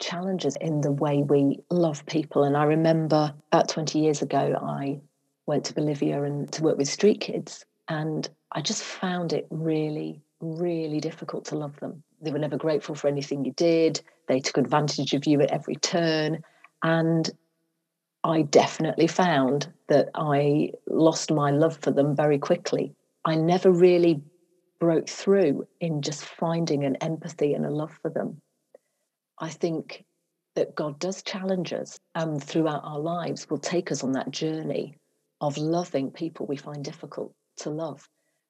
challenge 0.00 0.44
us 0.46 0.56
in 0.60 0.80
the 0.80 0.92
way 0.92 1.22
we 1.22 1.60
love 1.70 2.04
people. 2.06 2.44
And 2.44 2.56
I 2.56 2.64
remember 2.64 3.34
about 3.52 3.68
20 3.68 3.98
years 3.98 4.22
ago, 4.22 4.56
I 4.60 5.00
went 5.46 5.64
to 5.66 5.74
Bolivia 5.74 6.22
and 6.22 6.50
to 6.52 6.62
work 6.62 6.76
with 6.76 6.88
street 6.88 7.20
kids. 7.20 7.64
And 7.88 8.28
I 8.50 8.60
just 8.60 8.82
found 8.82 9.32
it 9.32 9.46
really 9.50 10.22
really 10.42 11.00
difficult 11.00 11.44
to 11.46 11.56
love 11.56 11.78
them. 11.80 12.02
They 12.20 12.32
were 12.32 12.38
never 12.38 12.56
grateful 12.56 12.94
for 12.94 13.08
anything 13.08 13.44
you 13.44 13.52
did. 13.52 14.02
They 14.28 14.40
took 14.40 14.58
advantage 14.58 15.14
of 15.14 15.26
you 15.26 15.40
at 15.40 15.50
every 15.50 15.76
turn. 15.76 16.42
And 16.82 17.30
I 18.24 18.42
definitely 18.42 19.06
found 19.06 19.72
that 19.88 20.10
I 20.14 20.72
lost 20.86 21.32
my 21.32 21.50
love 21.50 21.78
for 21.80 21.90
them 21.90 22.14
very 22.14 22.38
quickly. 22.38 22.94
I 23.24 23.36
never 23.36 23.70
really 23.70 24.22
broke 24.82 25.08
through 25.08 25.64
in 25.80 26.02
just 26.02 26.24
finding 26.24 26.82
an 26.82 26.96
empathy 26.96 27.54
and 27.54 27.64
a 27.64 27.70
love 27.70 27.96
for 28.02 28.10
them. 28.10 28.42
I 29.38 29.48
think 29.48 30.04
that 30.56 30.74
God 30.74 30.98
does 30.98 31.22
challenge 31.22 31.72
us 31.72 32.00
and 32.16 32.42
throughout 32.42 32.82
our 32.82 32.98
lives 32.98 33.48
will 33.48 33.58
take 33.60 33.92
us 33.92 34.02
on 34.02 34.10
that 34.14 34.32
journey 34.32 34.96
of 35.40 35.56
loving 35.56 36.10
people 36.10 36.46
we 36.46 36.56
find 36.56 36.84
difficult 36.84 37.32
to 37.58 37.70
love 37.70 38.08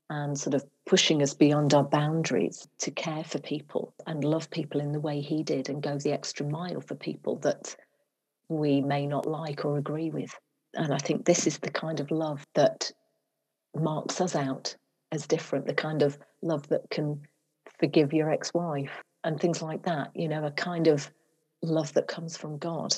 and 0.08 0.38
sort 0.38 0.54
of 0.54 0.64
pushing 0.86 1.20
us 1.20 1.34
beyond 1.34 1.74
our 1.74 1.84
boundaries 1.84 2.66
to 2.78 2.90
care 2.90 3.24
for 3.24 3.38
people 3.38 3.92
and 4.06 4.24
love 4.24 4.48
people 4.48 4.80
in 4.80 4.92
the 4.92 5.00
way 5.00 5.20
he 5.20 5.42
did 5.42 5.68
and 5.68 5.82
go 5.82 5.98
the 5.98 6.12
extra 6.12 6.48
mile 6.48 6.80
for 6.80 6.94
people 6.94 7.36
that 7.40 7.76
we 8.48 8.80
may 8.80 9.06
not 9.06 9.26
like 9.26 9.66
or 9.66 9.76
agree 9.76 10.08
with. 10.08 10.34
And 10.72 10.94
I 10.94 10.98
think 10.98 11.26
this 11.26 11.46
is 11.46 11.58
the 11.58 11.70
kind 11.70 12.00
of 12.00 12.10
love 12.10 12.42
that 12.54 12.90
marks 13.76 14.18
us 14.22 14.34
out 14.34 14.76
as 15.12 15.26
different, 15.26 15.66
the 15.66 15.74
kind 15.74 16.02
of 16.02 16.18
love 16.40 16.66
that 16.68 16.88
can 16.90 17.20
forgive 17.78 18.12
your 18.12 18.30
ex 18.30 18.52
wife 18.54 19.02
and 19.22 19.38
things 19.38 19.62
like 19.62 19.84
that, 19.84 20.10
you 20.14 20.26
know, 20.26 20.44
a 20.44 20.50
kind 20.50 20.88
of 20.88 21.08
love 21.62 21.92
that 21.92 22.08
comes 22.08 22.36
from 22.36 22.58
God. 22.58 22.94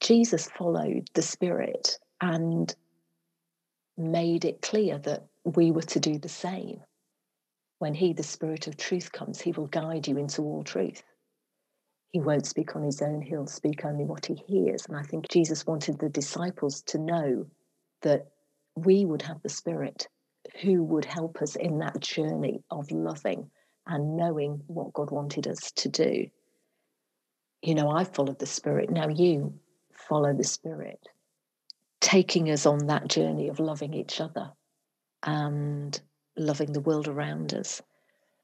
Jesus 0.00 0.50
followed 0.58 1.08
the 1.14 1.22
Spirit 1.22 1.98
and 2.20 2.74
made 3.96 4.44
it 4.44 4.60
clear 4.60 4.98
that 4.98 5.26
we 5.44 5.70
were 5.70 5.82
to 5.82 6.00
do 6.00 6.18
the 6.18 6.28
same. 6.28 6.80
When 7.78 7.94
He, 7.94 8.12
the 8.12 8.22
Spirit 8.22 8.66
of 8.66 8.76
truth, 8.76 9.12
comes, 9.12 9.40
He 9.40 9.52
will 9.52 9.68
guide 9.68 10.08
you 10.08 10.18
into 10.18 10.42
all 10.42 10.64
truth. 10.64 11.02
He 12.10 12.20
won't 12.20 12.46
speak 12.46 12.74
on 12.74 12.82
His 12.82 13.00
own, 13.00 13.22
He'll 13.22 13.46
speak 13.46 13.84
only 13.84 14.04
what 14.04 14.26
He 14.26 14.34
hears. 14.34 14.84
And 14.86 14.96
I 14.96 15.02
think 15.02 15.28
Jesus 15.28 15.66
wanted 15.66 15.98
the 15.98 16.08
disciples 16.08 16.82
to 16.82 16.98
know 16.98 17.46
that 18.02 18.26
we 18.74 19.04
would 19.04 19.22
have 19.22 19.40
the 19.42 19.48
Spirit 19.48 20.08
who 20.60 20.82
would 20.82 21.04
help 21.04 21.40
us 21.42 21.56
in 21.56 21.78
that 21.78 22.00
journey 22.00 22.62
of 22.70 22.90
loving 22.90 23.50
and 23.86 24.16
knowing 24.16 24.62
what 24.66 24.92
God 24.92 25.10
wanted 25.10 25.46
us 25.46 25.70
to 25.72 25.88
do. 25.88 26.26
You 27.62 27.74
know, 27.74 27.90
I 27.90 28.04
followed 28.04 28.38
the 28.38 28.46
Spirit. 28.46 28.90
Now 28.90 29.08
you 29.08 29.54
follow 29.92 30.32
the 30.34 30.44
Spirit, 30.44 31.00
taking 32.00 32.50
us 32.50 32.66
on 32.66 32.86
that 32.86 33.08
journey 33.08 33.48
of 33.48 33.60
loving 33.60 33.94
each 33.94 34.20
other 34.20 34.52
and 35.24 36.00
loving 36.36 36.72
the 36.72 36.80
world 36.80 37.08
around 37.08 37.54
us. 37.54 37.82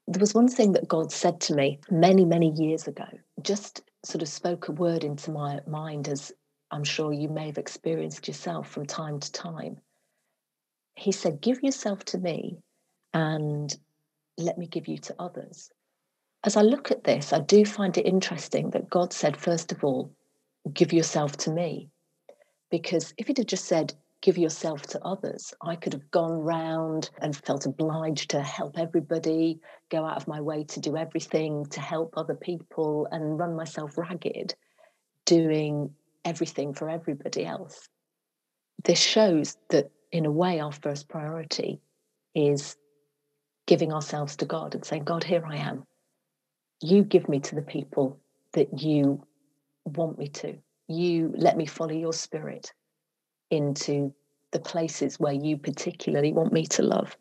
There 0.07 0.19
was 0.19 0.35
one 0.35 0.47
thing 0.47 0.73
that 0.73 0.87
God 0.87 1.11
said 1.11 1.41
to 1.41 1.55
me 1.55 1.79
many, 1.89 2.25
many 2.25 2.51
years 2.51 2.87
ago, 2.87 3.07
just 3.41 3.81
sort 4.03 4.21
of 4.21 4.27
spoke 4.27 4.67
a 4.67 4.71
word 4.71 5.03
into 5.03 5.31
my 5.31 5.59
mind, 5.67 6.07
as 6.07 6.31
I'm 6.71 6.83
sure 6.83 7.11
you 7.11 7.29
may 7.29 7.47
have 7.47 7.57
experienced 7.57 8.27
yourself 8.27 8.69
from 8.69 8.85
time 8.85 9.19
to 9.19 9.31
time. 9.31 9.77
He 10.95 11.11
said, 11.11 11.41
Give 11.41 11.61
yourself 11.61 12.03
to 12.05 12.17
me 12.17 12.57
and 13.13 13.75
let 14.37 14.57
me 14.57 14.67
give 14.67 14.87
you 14.87 14.97
to 14.99 15.15
others. 15.19 15.69
As 16.43 16.55
I 16.55 16.61
look 16.61 16.91
at 16.91 17.03
this, 17.03 17.33
I 17.33 17.39
do 17.39 17.65
find 17.65 17.97
it 17.97 18.05
interesting 18.05 18.69
that 18.71 18.89
God 18.89 19.13
said, 19.13 19.35
first 19.35 19.71
of 19.71 19.83
all, 19.83 20.11
give 20.73 20.93
yourself 20.93 21.37
to 21.37 21.51
me. 21.51 21.89
Because 22.69 23.13
if 23.17 23.27
He'd 23.27 23.37
have 23.37 23.47
just 23.47 23.65
said, 23.65 23.93
give 24.25 24.37
yourself 24.39 24.81
to 24.81 25.03
others. 25.05 25.53
I 25.61 25.75
could 25.75 25.93
have 25.93 26.09
gone 26.09 26.39
round 26.39 27.11
and 27.21 27.35
felt 27.35 27.67
obliged 27.67 28.31
to 28.31 28.41
help 28.41 28.79
everybody, 28.79 29.59
go 29.89 30.03
out 30.03 30.17
of 30.17 30.27
my 30.27 30.41
way 30.41 30.63
to 30.63 30.79
do 30.79 30.97
everything, 30.97 31.65
to 31.67 31.79
help 31.79 32.15
other 32.17 32.33
people, 32.33 33.07
and 33.11 33.37
run 33.37 33.55
myself 33.55 33.97
ragged, 33.99 34.55
doing 35.25 35.91
everything 36.25 36.73
for 36.73 36.89
everybody 36.89 37.45
else. 37.45 37.87
This 38.83 38.99
shows 38.99 39.57
that, 39.69 39.91
in 40.11 40.25
a 40.25 40.31
way, 40.31 40.59
our 40.59 40.71
first 40.71 41.07
priority 41.07 41.81
is 42.33 42.75
giving 43.67 43.91
ourselves 43.93 44.35
to 44.37 44.45
God 44.45 44.75
and 44.75 44.85
saying, 44.85 45.03
God, 45.03 45.23
here 45.23 45.43
I 45.45 45.57
am. 45.57 45.85
You 46.81 47.03
give 47.03 47.27
me 47.29 47.39
to 47.41 47.55
the 47.55 47.61
people 47.61 48.19
that 48.53 48.81
you 48.81 49.23
want 49.85 50.17
me 50.17 50.27
to. 50.27 50.57
You 50.87 51.33
let 51.35 51.57
me 51.57 51.65
follow 51.65 51.93
your 51.93 52.13
spirit 52.13 52.73
into 53.49 54.13
the 54.51 54.59
places 54.59 55.19
where 55.19 55.33
you 55.33 55.57
particularly 55.57 56.33
want 56.33 56.53
me 56.53 56.65
to 56.67 56.83
love. 56.83 57.17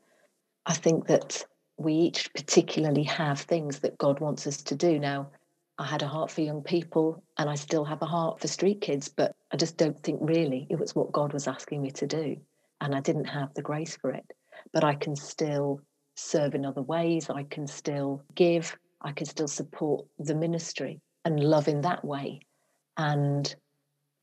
I 0.67 0.75
think 0.75 1.07
that 1.07 1.45
we 1.77 1.95
each 1.95 2.33
particularly 2.35 3.03
have 3.05 3.41
things 3.41 3.81
that 3.81 3.99
God 3.99 4.21
wants 4.21 4.47
us 4.47 4.59
to 4.63 4.75
do. 4.75 4.99
Now, 4.99 5.31
I 5.79 5.85
had 5.87 6.03
a 6.03 6.07
heart 6.09 6.31
for 6.31 6.43
young 6.43 6.63
people 6.63 7.23
and 7.37 7.51
I 7.51 7.57
still 7.57 7.85
have 7.85 8.01
a 8.03 8.07
heart 8.07 8.41
for 8.41 8.47
street 8.47 8.81
kids, 8.81 9.09
but 9.09 9.35
I 9.51 9.57
just 9.57 9.77
don't 9.77 10.01
think 10.03 10.21
really 10.23 10.67
it 10.71 10.79
was 10.79 10.95
what 10.95 11.13
God 11.13 11.33
was 11.33 11.49
asking 11.49 11.83
me 11.83 11.91
to 11.93 12.07
do. 12.07 12.37
And 12.85 12.95
I 12.95 13.01
didn't 13.01 13.25
have 13.25 13.55
the 13.55 13.63
grace 13.63 13.97
for 13.97 14.11
it. 14.11 14.27
But 14.75 14.85
I 14.85 14.95
can 14.95 15.17
still 15.17 15.81
serve 16.17 16.55
in 16.55 16.67
other 16.67 16.83
ways. 16.83 17.31
I 17.31 17.45
can 17.45 17.67
still 17.67 18.23
give. 18.35 18.77
I 19.01 19.13
can 19.13 19.27
still 19.27 19.49
support 19.49 20.05
the 20.19 20.35
ministry 20.35 21.01
and 21.25 21.41
love 21.41 21.67
in 21.67 21.81
that 21.81 22.05
way. 22.05 22.41
And 22.99 23.53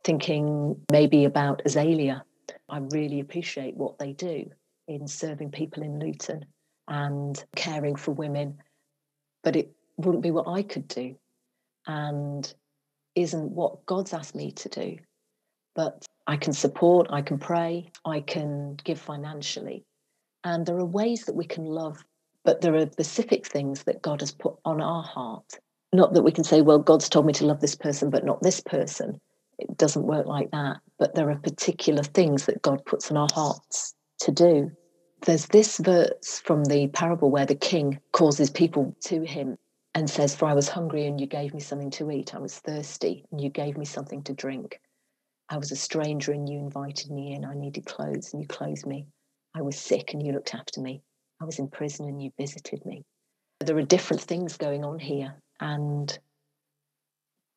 thinking 0.03 0.79
maybe 0.91 1.25
about 1.25 1.63
Azalea. 1.65 2.23
I 2.69 2.77
really 2.91 3.19
appreciate 3.19 3.75
what 3.75 3.97
they 3.97 4.13
do 4.13 4.45
in 4.87 5.07
serving 5.07 5.49
people 5.49 5.81
in 5.81 5.99
Luton 5.99 6.45
and 6.87 7.43
caring 7.55 7.95
for 7.95 8.11
women, 8.11 8.59
but 9.43 9.55
it 9.55 9.71
wouldn't 9.97 10.23
be 10.23 10.31
what 10.31 10.47
I 10.47 10.61
could 10.61 10.87
do. 10.87 11.15
And 11.87 12.53
isn't 13.15 13.51
what 13.51 13.87
God's 13.87 14.13
asked 14.13 14.35
me 14.35 14.51
to 14.51 14.69
do. 14.69 14.97
But 15.75 16.05
I 16.27 16.37
can 16.37 16.53
support, 16.53 17.07
I 17.09 17.21
can 17.21 17.39
pray, 17.39 17.91
I 18.05 18.21
can 18.21 18.77
give 18.83 18.99
financially. 18.99 19.85
And 20.43 20.65
there 20.65 20.77
are 20.77 20.85
ways 20.85 21.25
that 21.25 21.35
we 21.35 21.45
can 21.45 21.65
love, 21.65 22.03
but 22.43 22.61
there 22.61 22.75
are 22.75 22.89
specific 22.91 23.45
things 23.45 23.83
that 23.83 24.01
God 24.01 24.21
has 24.21 24.31
put 24.31 24.55
on 24.65 24.81
our 24.81 25.03
heart. 25.03 25.59
Not 25.93 26.13
that 26.13 26.23
we 26.23 26.31
can 26.31 26.43
say, 26.43 26.61
well, 26.61 26.79
God's 26.79 27.09
told 27.09 27.25
me 27.25 27.33
to 27.33 27.45
love 27.45 27.59
this 27.59 27.75
person, 27.75 28.09
but 28.09 28.25
not 28.25 28.41
this 28.41 28.61
person. 28.61 29.19
It 29.59 29.77
doesn't 29.77 30.07
work 30.07 30.25
like 30.25 30.49
that. 30.51 30.77
But 30.97 31.15
there 31.15 31.29
are 31.29 31.35
particular 31.35 32.03
things 32.03 32.45
that 32.45 32.61
God 32.61 32.85
puts 32.85 33.11
in 33.11 33.17
our 33.17 33.27
hearts 33.33 33.93
to 34.21 34.31
do. 34.31 34.71
There's 35.25 35.47
this 35.47 35.77
verse 35.77 36.41
from 36.43 36.63
the 36.63 36.87
parable 36.87 37.29
where 37.29 37.45
the 37.45 37.55
king 37.55 37.99
calls 38.11 38.37
his 38.37 38.49
people 38.49 38.95
to 39.05 39.21
him 39.21 39.57
and 39.93 40.09
says, 40.09 40.35
For 40.35 40.47
I 40.47 40.53
was 40.53 40.69
hungry 40.69 41.05
and 41.05 41.19
you 41.19 41.27
gave 41.27 41.53
me 41.53 41.59
something 41.59 41.91
to 41.91 42.09
eat. 42.09 42.33
I 42.33 42.39
was 42.39 42.57
thirsty 42.57 43.25
and 43.31 43.39
you 43.39 43.49
gave 43.49 43.77
me 43.77 43.85
something 43.85 44.23
to 44.23 44.33
drink. 44.33 44.79
I 45.51 45.57
was 45.57 45.71
a 45.73 45.75
stranger 45.75 46.31
and 46.31 46.47
you 46.47 46.57
invited 46.57 47.11
me 47.11 47.33
in. 47.33 47.43
I 47.43 47.53
needed 47.53 47.85
clothes 47.85 48.31
and 48.31 48.41
you 48.41 48.47
clothed 48.47 48.85
me. 48.85 49.05
I 49.53 49.61
was 49.61 49.77
sick 49.77 50.13
and 50.13 50.25
you 50.25 50.31
looked 50.31 50.55
after 50.55 50.79
me. 50.79 51.01
I 51.41 51.45
was 51.45 51.59
in 51.59 51.67
prison 51.67 52.07
and 52.07 52.23
you 52.23 52.31
visited 52.39 52.85
me. 52.85 53.03
There 53.59 53.77
are 53.77 53.83
different 53.83 54.21
things 54.21 54.55
going 54.55 54.85
on 54.85 54.97
here 54.97 55.35
and 55.59 56.17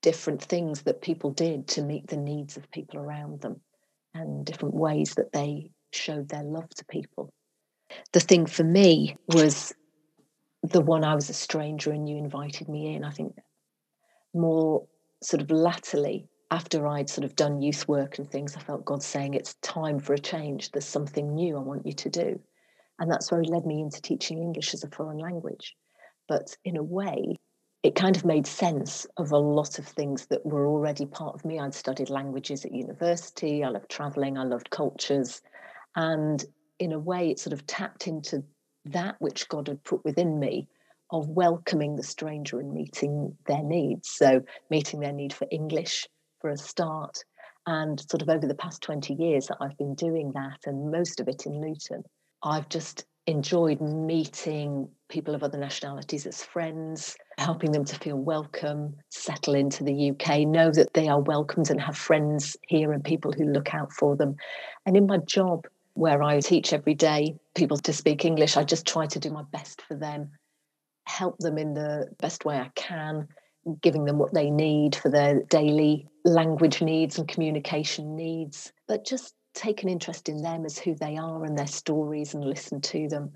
different 0.03 0.43
things 0.43 0.83
that 0.83 1.03
people 1.03 1.31
did 1.31 1.69
to 1.69 1.83
meet 1.83 2.09
the 2.09 2.17
needs 2.17 2.57
of 2.57 2.69
people 2.73 2.99
around 2.99 3.41
them 3.41 3.61
and 4.13 4.45
different 4.45 4.75
ways 4.75 5.15
that 5.15 5.33
they 5.33 5.71
showed 5.93 6.29
their 6.29 6.43
love 6.43 6.69
to 6.71 6.85
people. 6.87 7.33
The 8.13 8.21
thing 8.21 8.47
for 8.47 8.65
me 8.65 9.17
was 9.29 9.73
the 10.65 10.81
one 10.81 11.05
I 11.05 11.15
was 11.15 11.31
a 11.31 11.35
stranger 11.35 11.93
and 11.93 12.09
you 12.09 12.17
invited 12.17 12.69
me 12.69 12.97
in. 12.97 13.05
I 13.05 13.13
think 13.13 13.37
more 14.35 14.85
sort 15.23 15.43
of 15.43 15.51
latterly, 15.53 16.27
after 16.51 16.87
I'd 16.87 17.11
sort 17.11 17.25
of 17.25 17.37
done 17.37 17.63
youth 17.63 17.89
work 17.89 18.19
and 18.19 18.31
things, 18.31 18.57
I 18.57 18.61
felt 18.61 18.85
God 18.85 19.03
saying, 19.03 19.35
It's 19.35 19.55
time 19.63 19.99
for 19.99 20.15
a 20.15 20.19
change. 20.19 20.71
There's 20.71 20.85
something 20.85 21.35
new 21.35 21.57
I 21.57 21.61
want 21.61 21.87
you 21.87 21.93
to 21.93 22.11
do. 22.11 22.41
And 22.99 23.11
that's 23.11 23.31
where 23.31 23.43
He 23.43 23.49
led 23.49 23.67
me 23.67 23.81
into 23.81 24.01
teaching 24.01 24.39
English 24.39 24.75
as 24.75 24.85
a 24.85 24.91
foreign 24.91 25.19
language. 25.19 25.75
But 26.29 26.57
in 26.65 26.77
a 26.77 26.83
way, 26.83 27.39
it 27.83 27.95
kind 27.95 28.17
of 28.17 28.25
made 28.25 28.47
sense 28.47 29.07
of 29.17 29.33
a 29.33 29.39
lot 29.39 29.79
of 29.79 29.87
things 29.87 30.27
that 30.27 30.45
were 30.47 30.67
already 30.67 31.07
part 31.07 31.35
of 31.35 31.45
me. 31.45 31.59
I'd 31.59 31.75
studied 31.75 32.09
languages 32.09 32.65
at 32.65 32.73
university, 32.73 33.63
I 33.63 33.69
loved 33.69 33.91
traveling, 33.91 34.39
I 34.39 34.45
loved 34.45 34.71
cultures. 34.71 35.43
And 35.97 36.45
in 36.79 36.93
a 36.93 36.99
way, 36.99 37.31
it 37.31 37.39
sort 37.39 37.53
of 37.53 37.67
tapped 37.67 38.07
into 38.07 38.43
that 38.87 39.17
which 39.19 39.49
God 39.49 39.69
had 39.69 39.85
put 39.85 40.05
within 40.05 40.39
me 40.39 40.69
of 41.11 41.29
welcoming 41.29 41.97
the 41.97 42.03
stranger 42.03 42.59
and 42.59 42.73
meeting 42.73 43.37
their 43.47 43.63
needs. 43.63 44.09
So, 44.09 44.43
meeting 44.71 45.01
their 45.01 45.13
need 45.13 45.33
for 45.33 45.47
English 45.51 46.09
for 46.45 46.51
a 46.51 46.57
start. 46.59 47.25
And 47.67 47.99
sort 47.99 48.21
of 48.21 48.29
over 48.29 48.47
the 48.47 48.55
past 48.55 48.83
20 48.83 49.15
years 49.15 49.47
that 49.47 49.57
I've 49.63 49.79
been 49.79 49.95
doing 49.95 50.31
that, 50.35 50.59
and 50.67 50.91
most 50.91 51.19
of 51.19 51.27
it 51.27 51.47
in 51.47 51.59
Luton, 51.59 52.03
I've 52.43 52.69
just 52.69 53.07
enjoyed 53.27 53.81
meeting 53.81 54.87
people 55.09 55.35
of 55.35 55.43
other 55.43 55.57
nationalities 55.57 56.27
as 56.27 56.43
friends, 56.43 57.17
helping 57.39 57.73
them 57.73 57.87
to 57.87 57.97
feel 57.97 58.19
welcome, 58.19 58.95
settle 59.09 59.55
into 59.55 59.83
the 59.85 60.11
UK, 60.11 60.41
know 60.41 60.71
that 60.71 60.93
they 60.93 61.09
are 61.09 61.23
welcomed 61.23 61.71
and 61.71 61.81
have 61.81 61.97
friends 61.97 62.59
here 62.69 62.93
and 62.93 63.03
people 63.03 63.33
who 63.33 63.47
look 63.47 63.73
out 63.73 63.91
for 63.91 64.15
them. 64.15 64.37
And 64.85 64.99
in 64.99 65.07
my 65.07 65.17
job, 65.25 65.67
where 65.95 66.23
I 66.23 66.41
teach 66.41 66.75
every 66.75 66.95
day 66.95 67.37
people 67.55 67.79
to 67.79 67.93
speak 67.95 68.27
English. 68.27 68.59
I 68.59 68.65
just 68.65 68.87
try 68.87 69.07
to 69.07 69.19
do 69.19 69.31
my 69.31 69.45
best 69.51 69.81
for 69.81 69.97
them, 69.97 70.33
help 71.07 71.39
them 71.39 71.57
in 71.57 71.73
the 71.73 72.09
best 72.21 72.45
way 72.45 72.59
I 72.59 72.71
can, 72.75 73.29
giving 73.81 74.05
them 74.05 74.19
what 74.19 74.35
they 74.35 74.51
need 74.51 74.95
for 74.95 75.11
their 75.11 75.43
daily 75.45 76.07
language 76.25 76.83
needs 76.83 77.19
and 77.19 77.29
communication 77.29 78.17
needs, 78.17 78.73
but 78.89 79.05
just 79.05 79.35
take 79.55 79.83
an 79.83 79.89
interest 79.89 80.29
in 80.29 80.43
them 80.43 80.65
as 80.65 80.79
who 80.79 80.95
they 80.95 81.17
are 81.17 81.45
and 81.45 81.57
their 81.57 81.67
stories 81.67 82.35
and 82.35 82.45
listen 82.45 82.81
to 82.81 83.09
them. 83.09 83.33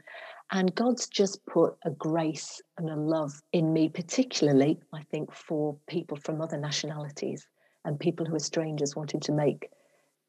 And 0.51 0.75
God's 0.75 1.07
just 1.09 1.45
put 1.47 1.77
a 1.85 1.91
grace 1.91 2.61
and 2.79 2.89
a 2.89 2.97
love 2.97 3.33
in 3.53 3.73
me, 3.73 3.89
particularly, 3.89 4.81
I 4.93 5.03
think, 5.11 5.33
for 5.33 5.77
people 5.89 6.17
from 6.17 6.41
other 6.41 6.57
nationalities 6.57 7.47
and 7.85 8.01
people 8.01 8.25
who 8.27 8.35
are 8.35 8.41
strangers 8.41 8.97
wanting 8.97 9.21
to 9.21 9.33
make 9.33 9.71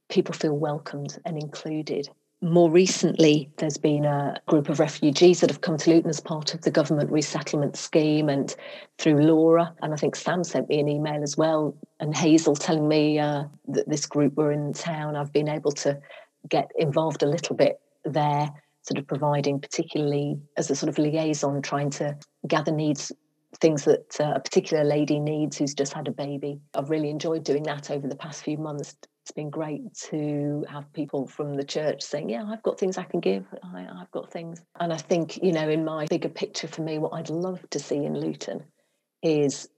people 0.10 0.34
feel 0.34 0.58
welcomed 0.58 1.18
and 1.26 1.38
included. 1.38 2.10
More 2.42 2.72
recently, 2.72 3.50
there's 3.58 3.78
been 3.78 4.06
a 4.06 4.40
group 4.48 4.70
of 4.70 4.80
refugees 4.80 5.42
that 5.42 5.50
have 5.50 5.60
come 5.60 5.76
to 5.76 5.90
Luton 5.90 6.10
as 6.10 6.22
part 6.22 6.54
of 6.54 6.62
the 6.62 6.72
government 6.72 7.12
resettlement 7.12 7.76
scheme 7.76 8.30
and 8.30 8.56
through 8.98 9.22
Laura. 9.22 9.76
And 9.82 9.94
I 9.94 9.98
think 9.98 10.16
Sam 10.16 10.46
sent 10.46 10.70
me 10.70 10.80
an 10.80 10.88
email 10.88 11.22
as 11.22 11.36
well, 11.36 11.76
and 12.00 12.16
Hazel 12.16 12.56
telling 12.56 12.88
me 12.88 13.20
uh, 13.20 13.44
that 13.68 13.90
this 13.90 14.06
group 14.06 14.38
were 14.38 14.54
in 14.54 14.72
town. 14.72 15.18
I've 15.18 15.34
been 15.34 15.50
able 15.50 15.74
to 15.74 16.00
get 16.48 16.72
involved 16.78 17.24
a 17.24 17.28
little 17.28 17.58
bit 17.58 17.82
there, 18.06 18.50
sort 18.84 19.00
of 19.00 19.06
providing, 19.06 19.60
particularly 19.60 20.40
as 20.56 20.72
a 20.72 20.76
sort 20.78 20.88
of 20.88 20.98
liaison, 20.98 21.62
trying 21.62 21.90
to 21.90 22.18
gather 22.48 22.72
needs 22.72 23.12
things 23.60 23.84
that 23.84 24.16
uh, 24.22 24.34
a 24.36 24.40
particular 24.40 24.86
lady 24.86 25.20
needs 25.20 25.58
who's 25.58 25.74
just 25.74 25.92
had 25.92 26.08
a 26.08 26.12
baby. 26.12 26.62
I've 26.74 26.90
really 26.90 27.10
enjoyed 27.10 27.44
doing 27.44 27.64
that 27.64 27.92
over 27.92 28.08
the 28.08 28.16
past 28.16 28.44
few 28.44 28.58
months 28.58 28.96
it's 29.30 29.36
been 29.36 29.52
great 29.52 29.94
to 29.94 30.66
have 30.68 30.92
people 30.92 31.28
from 31.28 31.54
the 31.54 31.64
church 31.64 32.02
saying, 32.02 32.32
Yeah, 32.32 32.46
I've 32.46 32.64
got 32.64 32.80
things 32.80 32.98
I 32.98 33.04
can 33.04 33.20
give. 33.20 33.46
I, 33.62 33.82
have 33.82 34.10
got 34.10 34.32
things. 34.32 34.60
And 34.80 34.92
I 34.92 34.98
think, 34.98 35.38
you 35.44 35.52
know, 35.52 35.70
in 35.70 35.86
my 35.86 36.08
bigger 36.08 36.30
picture 36.30 36.68
for 36.68 36.82
me, 36.82 36.98
what 36.98 37.14
I'd 37.14 37.30
love 37.30 37.64
to 37.70 37.78
see 37.78 37.98
in 38.06 38.20
Luton 38.20 38.64
is 39.22 39.70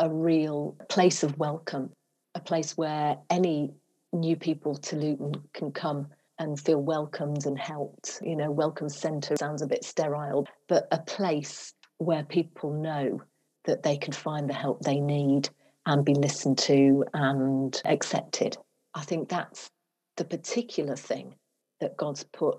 a 0.00 0.10
real 0.10 0.76
place 0.88 1.22
of 1.22 1.38
welcome, 1.38 1.90
a 2.34 2.40
place 2.40 2.76
where 2.76 3.16
any 3.30 3.74
new 4.12 4.34
people 4.34 4.74
to 4.74 4.96
Luton 4.96 5.34
can 5.54 5.70
come 5.70 6.08
and 6.40 6.58
feel 6.58 6.82
welcomed 6.82 7.46
and 7.46 7.56
helped. 7.56 8.20
You 8.24 8.34
know, 8.34 8.50
welcome 8.50 8.88
centre 8.88 9.36
sounds 9.38 9.62
a 9.62 9.68
bit 9.68 9.84
sterile, 9.84 10.48
but 10.66 10.88
a 10.90 10.98
place 10.98 11.74
where 11.98 12.24
people 12.24 12.72
know 12.72 13.22
that 13.66 13.84
they 13.84 13.98
can 13.98 14.12
find 14.12 14.50
the 14.50 14.54
help 14.54 14.80
they 14.80 14.98
need 14.98 15.48
and 15.86 16.04
be 16.04 16.14
listened 16.14 16.58
to 16.58 17.04
and 17.14 17.80
accepted. 17.84 18.58
I 18.96 19.02
think 19.02 19.28
that's 19.28 19.70
the 20.16 20.24
particular 20.24 20.96
thing 20.96 21.34
that 21.80 21.98
God's 21.98 22.24
put 22.24 22.58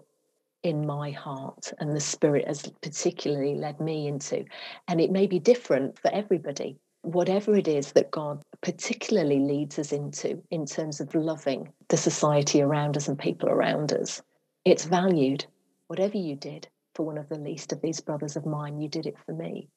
in 0.62 0.86
my 0.86 1.10
heart 1.10 1.74
and 1.80 1.96
the 1.96 2.00
Spirit 2.00 2.46
has 2.46 2.72
particularly 2.84 3.56
led 3.56 3.82
me 3.82 4.08
into. 4.08 4.46
And 4.88 5.02
it 5.02 5.12
may 5.12 5.26
be 5.26 5.40
different 5.40 5.98
for 5.98 6.12
everybody. 6.14 6.78
Whatever 7.02 7.56
it 7.56 7.68
is 7.68 7.92
that 7.94 8.12
God 8.12 8.44
particularly 8.62 9.40
leads 9.40 9.80
us 9.80 9.92
into 9.92 10.44
in 10.52 10.68
terms 10.68 11.00
of 11.00 11.16
loving 11.16 11.74
the 11.90 11.98
society 11.98 12.62
around 12.62 12.98
us 12.98 13.08
and 13.08 13.18
people 13.18 13.50
around 13.50 13.92
us, 13.92 14.22
it's 14.64 14.86
valued. 14.86 15.44
Whatever 15.88 16.18
you 16.18 16.36
did 16.36 16.68
for 16.94 17.04
one 17.04 17.18
of 17.18 17.30
the 17.30 17.40
least 17.40 17.74
of 17.74 17.82
these 17.82 18.00
brothers 18.00 18.36
of 18.36 18.46
mine, 18.46 18.80
you 18.80 18.90
did 18.90 19.08
it 19.08 19.16
for 19.26 19.34
me. 19.34 19.70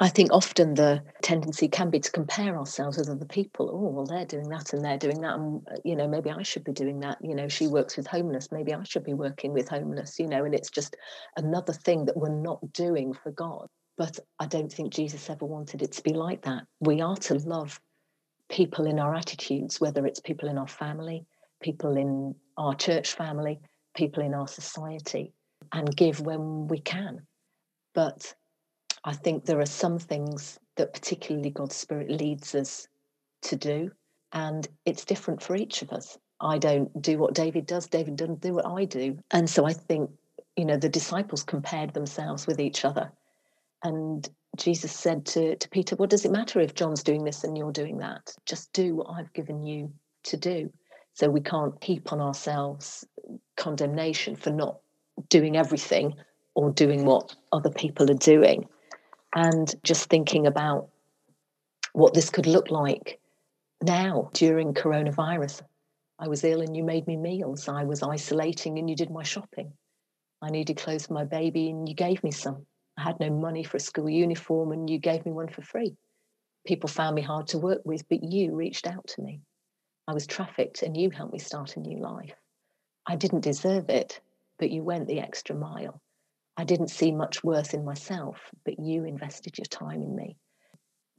I 0.00 0.08
think 0.08 0.32
often 0.32 0.74
the 0.74 1.02
tendency 1.22 1.68
can 1.68 1.90
be 1.90 2.00
to 2.00 2.10
compare 2.10 2.58
ourselves 2.58 2.98
with 2.98 3.08
other 3.08 3.24
people. 3.26 3.70
Oh, 3.72 3.90
well, 3.90 4.06
they're 4.06 4.26
doing 4.26 4.48
that 4.48 4.72
and 4.72 4.84
they're 4.84 4.98
doing 4.98 5.20
that. 5.20 5.36
And, 5.36 5.62
uh, 5.70 5.76
you 5.84 5.94
know, 5.94 6.08
maybe 6.08 6.30
I 6.30 6.42
should 6.42 6.64
be 6.64 6.72
doing 6.72 7.00
that. 7.00 7.18
You 7.22 7.34
know, 7.34 7.48
she 7.48 7.68
works 7.68 7.96
with 7.96 8.06
homeless. 8.06 8.50
Maybe 8.50 8.74
I 8.74 8.82
should 8.82 9.04
be 9.04 9.14
working 9.14 9.52
with 9.52 9.68
homeless, 9.68 10.18
you 10.18 10.26
know, 10.26 10.44
and 10.44 10.54
it's 10.54 10.70
just 10.70 10.96
another 11.36 11.72
thing 11.72 12.06
that 12.06 12.16
we're 12.16 12.28
not 12.28 12.72
doing 12.72 13.12
for 13.12 13.30
God. 13.30 13.68
But 13.96 14.18
I 14.40 14.46
don't 14.46 14.72
think 14.72 14.92
Jesus 14.92 15.30
ever 15.30 15.46
wanted 15.46 15.80
it 15.82 15.92
to 15.92 16.02
be 16.02 16.12
like 16.12 16.42
that. 16.42 16.64
We 16.80 17.00
are 17.00 17.16
to 17.16 17.34
love 17.34 17.80
people 18.48 18.86
in 18.86 18.98
our 18.98 19.14
attitudes, 19.14 19.80
whether 19.80 20.04
it's 20.06 20.20
people 20.20 20.48
in 20.48 20.58
our 20.58 20.66
family, 20.66 21.24
people 21.62 21.96
in 21.96 22.34
our 22.58 22.74
church 22.74 23.12
family, 23.12 23.60
people 23.96 24.24
in 24.24 24.34
our 24.34 24.48
society, 24.48 25.32
and 25.72 25.96
give 25.96 26.20
when 26.20 26.66
we 26.66 26.80
can. 26.80 27.26
But 27.94 28.34
I 29.04 29.12
think 29.12 29.44
there 29.44 29.60
are 29.60 29.66
some 29.66 29.98
things 29.98 30.58
that 30.76 30.94
particularly 30.94 31.50
God's 31.50 31.76
Spirit 31.76 32.10
leads 32.10 32.54
us 32.54 32.88
to 33.42 33.56
do, 33.56 33.90
and 34.32 34.66
it's 34.86 35.04
different 35.04 35.42
for 35.42 35.54
each 35.54 35.82
of 35.82 35.92
us. 35.92 36.18
I 36.40 36.56
don't 36.58 37.00
do 37.00 37.18
what 37.18 37.34
David 37.34 37.66
does, 37.66 37.86
David 37.86 38.16
doesn't 38.16 38.40
do 38.40 38.54
what 38.54 38.66
I 38.66 38.86
do. 38.86 39.18
And 39.30 39.48
so 39.48 39.66
I 39.66 39.74
think, 39.74 40.10
you 40.56 40.64
know, 40.64 40.78
the 40.78 40.88
disciples 40.88 41.42
compared 41.42 41.92
themselves 41.92 42.46
with 42.46 42.58
each 42.58 42.84
other. 42.84 43.12
And 43.82 44.26
Jesus 44.56 44.92
said 44.92 45.26
to, 45.26 45.56
to 45.56 45.68
Peter, 45.68 45.96
What 45.96 46.10
does 46.10 46.24
it 46.24 46.32
matter 46.32 46.58
if 46.60 46.74
John's 46.74 47.02
doing 47.02 47.24
this 47.24 47.44
and 47.44 47.58
you're 47.58 47.72
doing 47.72 47.98
that? 47.98 48.34
Just 48.46 48.72
do 48.72 48.96
what 48.96 49.10
I've 49.10 49.32
given 49.34 49.62
you 49.62 49.92
to 50.24 50.38
do. 50.38 50.72
So 51.12 51.28
we 51.28 51.42
can't 51.42 51.82
heap 51.84 52.12
on 52.12 52.20
ourselves 52.20 53.06
condemnation 53.56 54.34
for 54.34 54.50
not 54.50 54.80
doing 55.28 55.56
everything 55.56 56.14
or 56.54 56.70
doing 56.70 57.04
what 57.04 57.36
other 57.52 57.70
people 57.70 58.10
are 58.10 58.14
doing 58.14 58.66
and 59.34 59.74
just 59.82 60.08
thinking 60.08 60.46
about 60.46 60.88
what 61.92 62.14
this 62.14 62.30
could 62.30 62.46
look 62.46 62.70
like 62.70 63.20
now 63.82 64.30
during 64.34 64.74
coronavirus. 64.74 65.62
I 66.18 66.28
was 66.28 66.44
ill 66.44 66.62
and 66.62 66.76
you 66.76 66.84
made 66.84 67.06
me 67.06 67.16
meals. 67.16 67.68
I 67.68 67.84
was 67.84 68.02
isolating 68.02 68.78
and 68.78 68.88
you 68.88 68.96
did 68.96 69.10
my 69.10 69.22
shopping. 69.24 69.72
I 70.42 70.50
needed 70.50 70.76
clothes 70.76 71.06
for 71.06 71.14
my 71.14 71.24
baby 71.24 71.70
and 71.70 71.88
you 71.88 71.94
gave 71.94 72.22
me 72.22 72.30
some. 72.30 72.66
I 72.98 73.02
had 73.02 73.20
no 73.20 73.30
money 73.30 73.64
for 73.64 73.78
a 73.78 73.80
school 73.80 74.08
uniform 74.08 74.72
and 74.72 74.88
you 74.88 74.98
gave 74.98 75.26
me 75.26 75.32
one 75.32 75.48
for 75.48 75.62
free. 75.62 75.96
people 76.66 76.88
found 76.88 77.14
me 77.16 77.22
hard 77.22 77.48
to 77.48 77.58
work 77.58 77.82
with, 77.84 78.08
but 78.08 78.22
you 78.22 78.54
reached 78.54 78.86
out 78.86 79.06
to 79.08 79.22
me. 79.22 79.40
I 80.08 80.14
was 80.14 80.26
trafficked 80.26 80.82
and 80.82 80.96
you 80.96 81.10
helped 81.10 81.32
me 81.32 81.38
start 81.38 81.76
a 81.76 81.80
new 81.80 81.98
life. 81.98 82.34
I 83.06 83.16
didn't 83.16 83.40
deserve 83.40 83.90
it, 83.90 84.20
but 84.58 84.70
you 84.70 84.82
went 84.82 85.06
the 85.08 85.20
extra 85.20 85.56
mile. 85.56 86.00
I 86.56 86.64
didn't 86.64 86.88
see 86.88 87.12
much 87.12 87.42
worth 87.42 87.74
in 87.74 87.84
myself, 87.84 88.38
but 88.64 88.78
you 88.78 89.04
invested 89.04 89.58
your 89.58 89.64
time 89.66 90.02
in 90.02 90.14
me. 90.14 90.36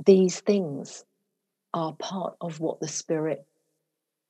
These 0.05 0.39
things 0.41 1.03
are 1.73 1.93
part 1.93 2.35
of 2.39 2.59
what 2.59 2.79
the 2.79 2.87
Spirit 2.87 3.45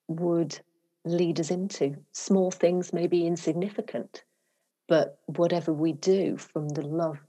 would 0.07 0.59
lead 1.05 1.39
us 1.39 1.51
into. 1.51 1.95
Small 2.11 2.49
things 2.49 2.91
may 2.93 3.07
be 3.07 3.27
insignificant, 3.27 4.23
but 4.87 5.19
whatever 5.27 5.71
we 5.71 5.93
do 5.93 6.37
from 6.37 6.69
the 6.69 6.81
love 6.81 7.19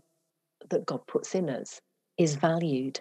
that 0.71 0.87
God 0.87 1.07
puts 1.07 1.35
in 1.35 1.51
us 1.51 1.81
is 2.17 2.37
valued 2.37 3.01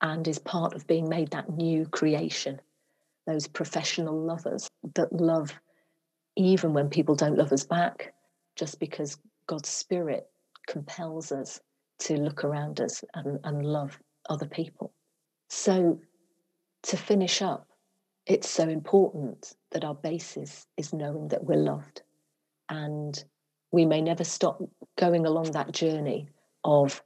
and 0.00 0.26
is 0.26 0.38
part 0.40 0.74
of 0.74 0.86
being 0.86 1.08
made 1.08 1.30
that 1.30 1.50
new 1.50 1.86
creation 1.86 2.60
those 3.26 3.46
professional 3.46 4.18
lovers 4.20 4.68
that 4.94 5.12
love 5.12 5.52
even 6.36 6.72
when 6.72 6.90
people 6.90 7.14
don't 7.14 7.38
love 7.38 7.52
us 7.52 7.64
back, 7.64 8.12
just 8.56 8.80
because 8.80 9.18
God's 9.46 9.68
Spirit 9.68 10.28
compels 10.66 11.32
us 11.32 11.60
to 12.00 12.16
look 12.16 12.44
around 12.44 12.80
us 12.80 13.04
and, 13.14 13.38
and 13.44 13.64
love 13.64 13.98
other 14.28 14.46
people. 14.46 14.92
So, 15.48 16.00
to 16.84 16.96
finish 16.96 17.40
up, 17.42 17.68
it's 18.26 18.48
so 18.48 18.68
important 18.68 19.54
that 19.70 19.84
our 19.84 19.94
basis 19.94 20.66
is 20.76 20.92
knowing 20.92 21.28
that 21.28 21.44
we're 21.44 21.56
loved. 21.56 22.02
And 22.68 23.22
we 23.70 23.84
may 23.84 24.00
never 24.00 24.24
stop 24.24 24.62
going 24.96 25.26
along 25.26 25.52
that 25.52 25.72
journey 25.72 26.28
of 26.64 27.02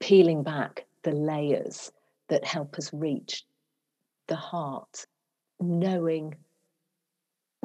peeling 0.00 0.42
back 0.42 0.86
the 1.02 1.12
layers 1.12 1.92
that 2.28 2.44
help 2.44 2.76
us 2.76 2.92
reach 2.92 3.44
the 4.26 4.36
heart 4.36 5.06
knowing 5.60 6.34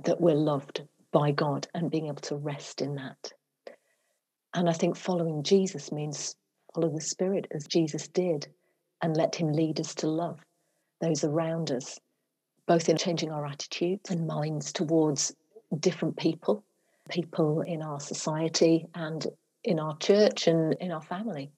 that 0.03 0.19
we're 0.19 0.35
loved 0.35 0.83
by 1.11 1.31
God 1.31 1.67
and 1.73 1.89
being 1.89 2.07
able 2.07 2.21
to 2.23 2.35
rest 2.35 2.81
in 2.81 2.95
that. 2.95 3.31
And 4.55 4.69
I 4.69 4.73
think 4.73 4.95
following 4.95 5.43
Jesus 5.43 5.91
means 5.91 6.33
follow 6.73 6.89
the 6.89 7.01
Spirit 7.01 7.45
as 7.51 7.67
Jesus 7.67 8.07
did 8.07 8.47
and 9.01 9.15
let 9.15 9.35
Him 9.35 9.51
lead 9.51 9.81
us 9.81 9.93
to 9.95 10.07
love 10.07 10.39
those 11.01 11.25
around 11.25 11.71
us, 11.71 11.99
both 12.65 12.87
in 12.87 12.95
changing 12.95 13.31
our 13.31 13.45
attitudes 13.45 14.09
and 14.09 14.25
minds 14.25 14.71
towards 14.71 15.35
different 15.77 16.15
people, 16.15 16.63
people 17.09 17.61
in 17.61 17.81
our 17.81 17.99
society 17.99 18.85
and 18.95 19.27
in 19.65 19.77
our 19.77 19.97
church 19.97 20.47
and 20.47 20.73
in 20.79 20.89
our 20.89 21.01
family. 21.01 21.51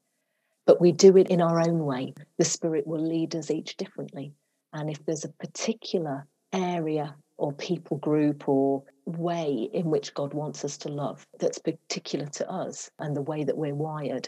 But 0.65 0.81
we 0.81 0.91
do 0.91 1.15
it 1.17 1.29
in 1.29 1.39
our 1.39 1.59
own 1.59 1.85
way. 1.85 2.15
The 2.39 2.45
Spirit 2.45 2.87
will 2.87 3.05
lead 3.07 3.35
us 3.35 3.51
each 3.51 3.77
differently. 3.77 4.33
And 4.73 4.89
if 4.89 5.05
there's 5.05 5.23
a 5.23 5.29
particular 5.29 6.25
area 6.51 7.15
or 7.37 7.53
people 7.53 7.97
group 7.97 8.49
or 8.49 8.83
way 9.07 9.69
in 9.73 9.89
which 9.89 10.13
God 10.13 10.33
wants 10.33 10.65
us 10.65 10.77
to 10.79 10.89
love 10.89 11.25
that's 11.39 11.59
particular 11.59 12.25
to 12.25 12.49
us 12.51 12.89
and 12.99 13.15
the 13.15 13.21
way 13.21 13.43
that 13.43 13.57
we're 13.57 13.73
wired, 13.73 14.27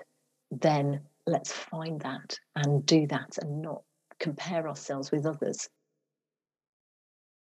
then 0.51 1.01
let's 1.27 1.51
find 1.51 1.99
that 2.01 2.37
and 2.55 2.85
do 2.85 3.05
that 3.07 3.37
and 3.41 3.61
not 3.61 3.81
compare 4.19 4.67
ourselves 4.67 5.11
with 5.11 5.25
others 5.25 5.69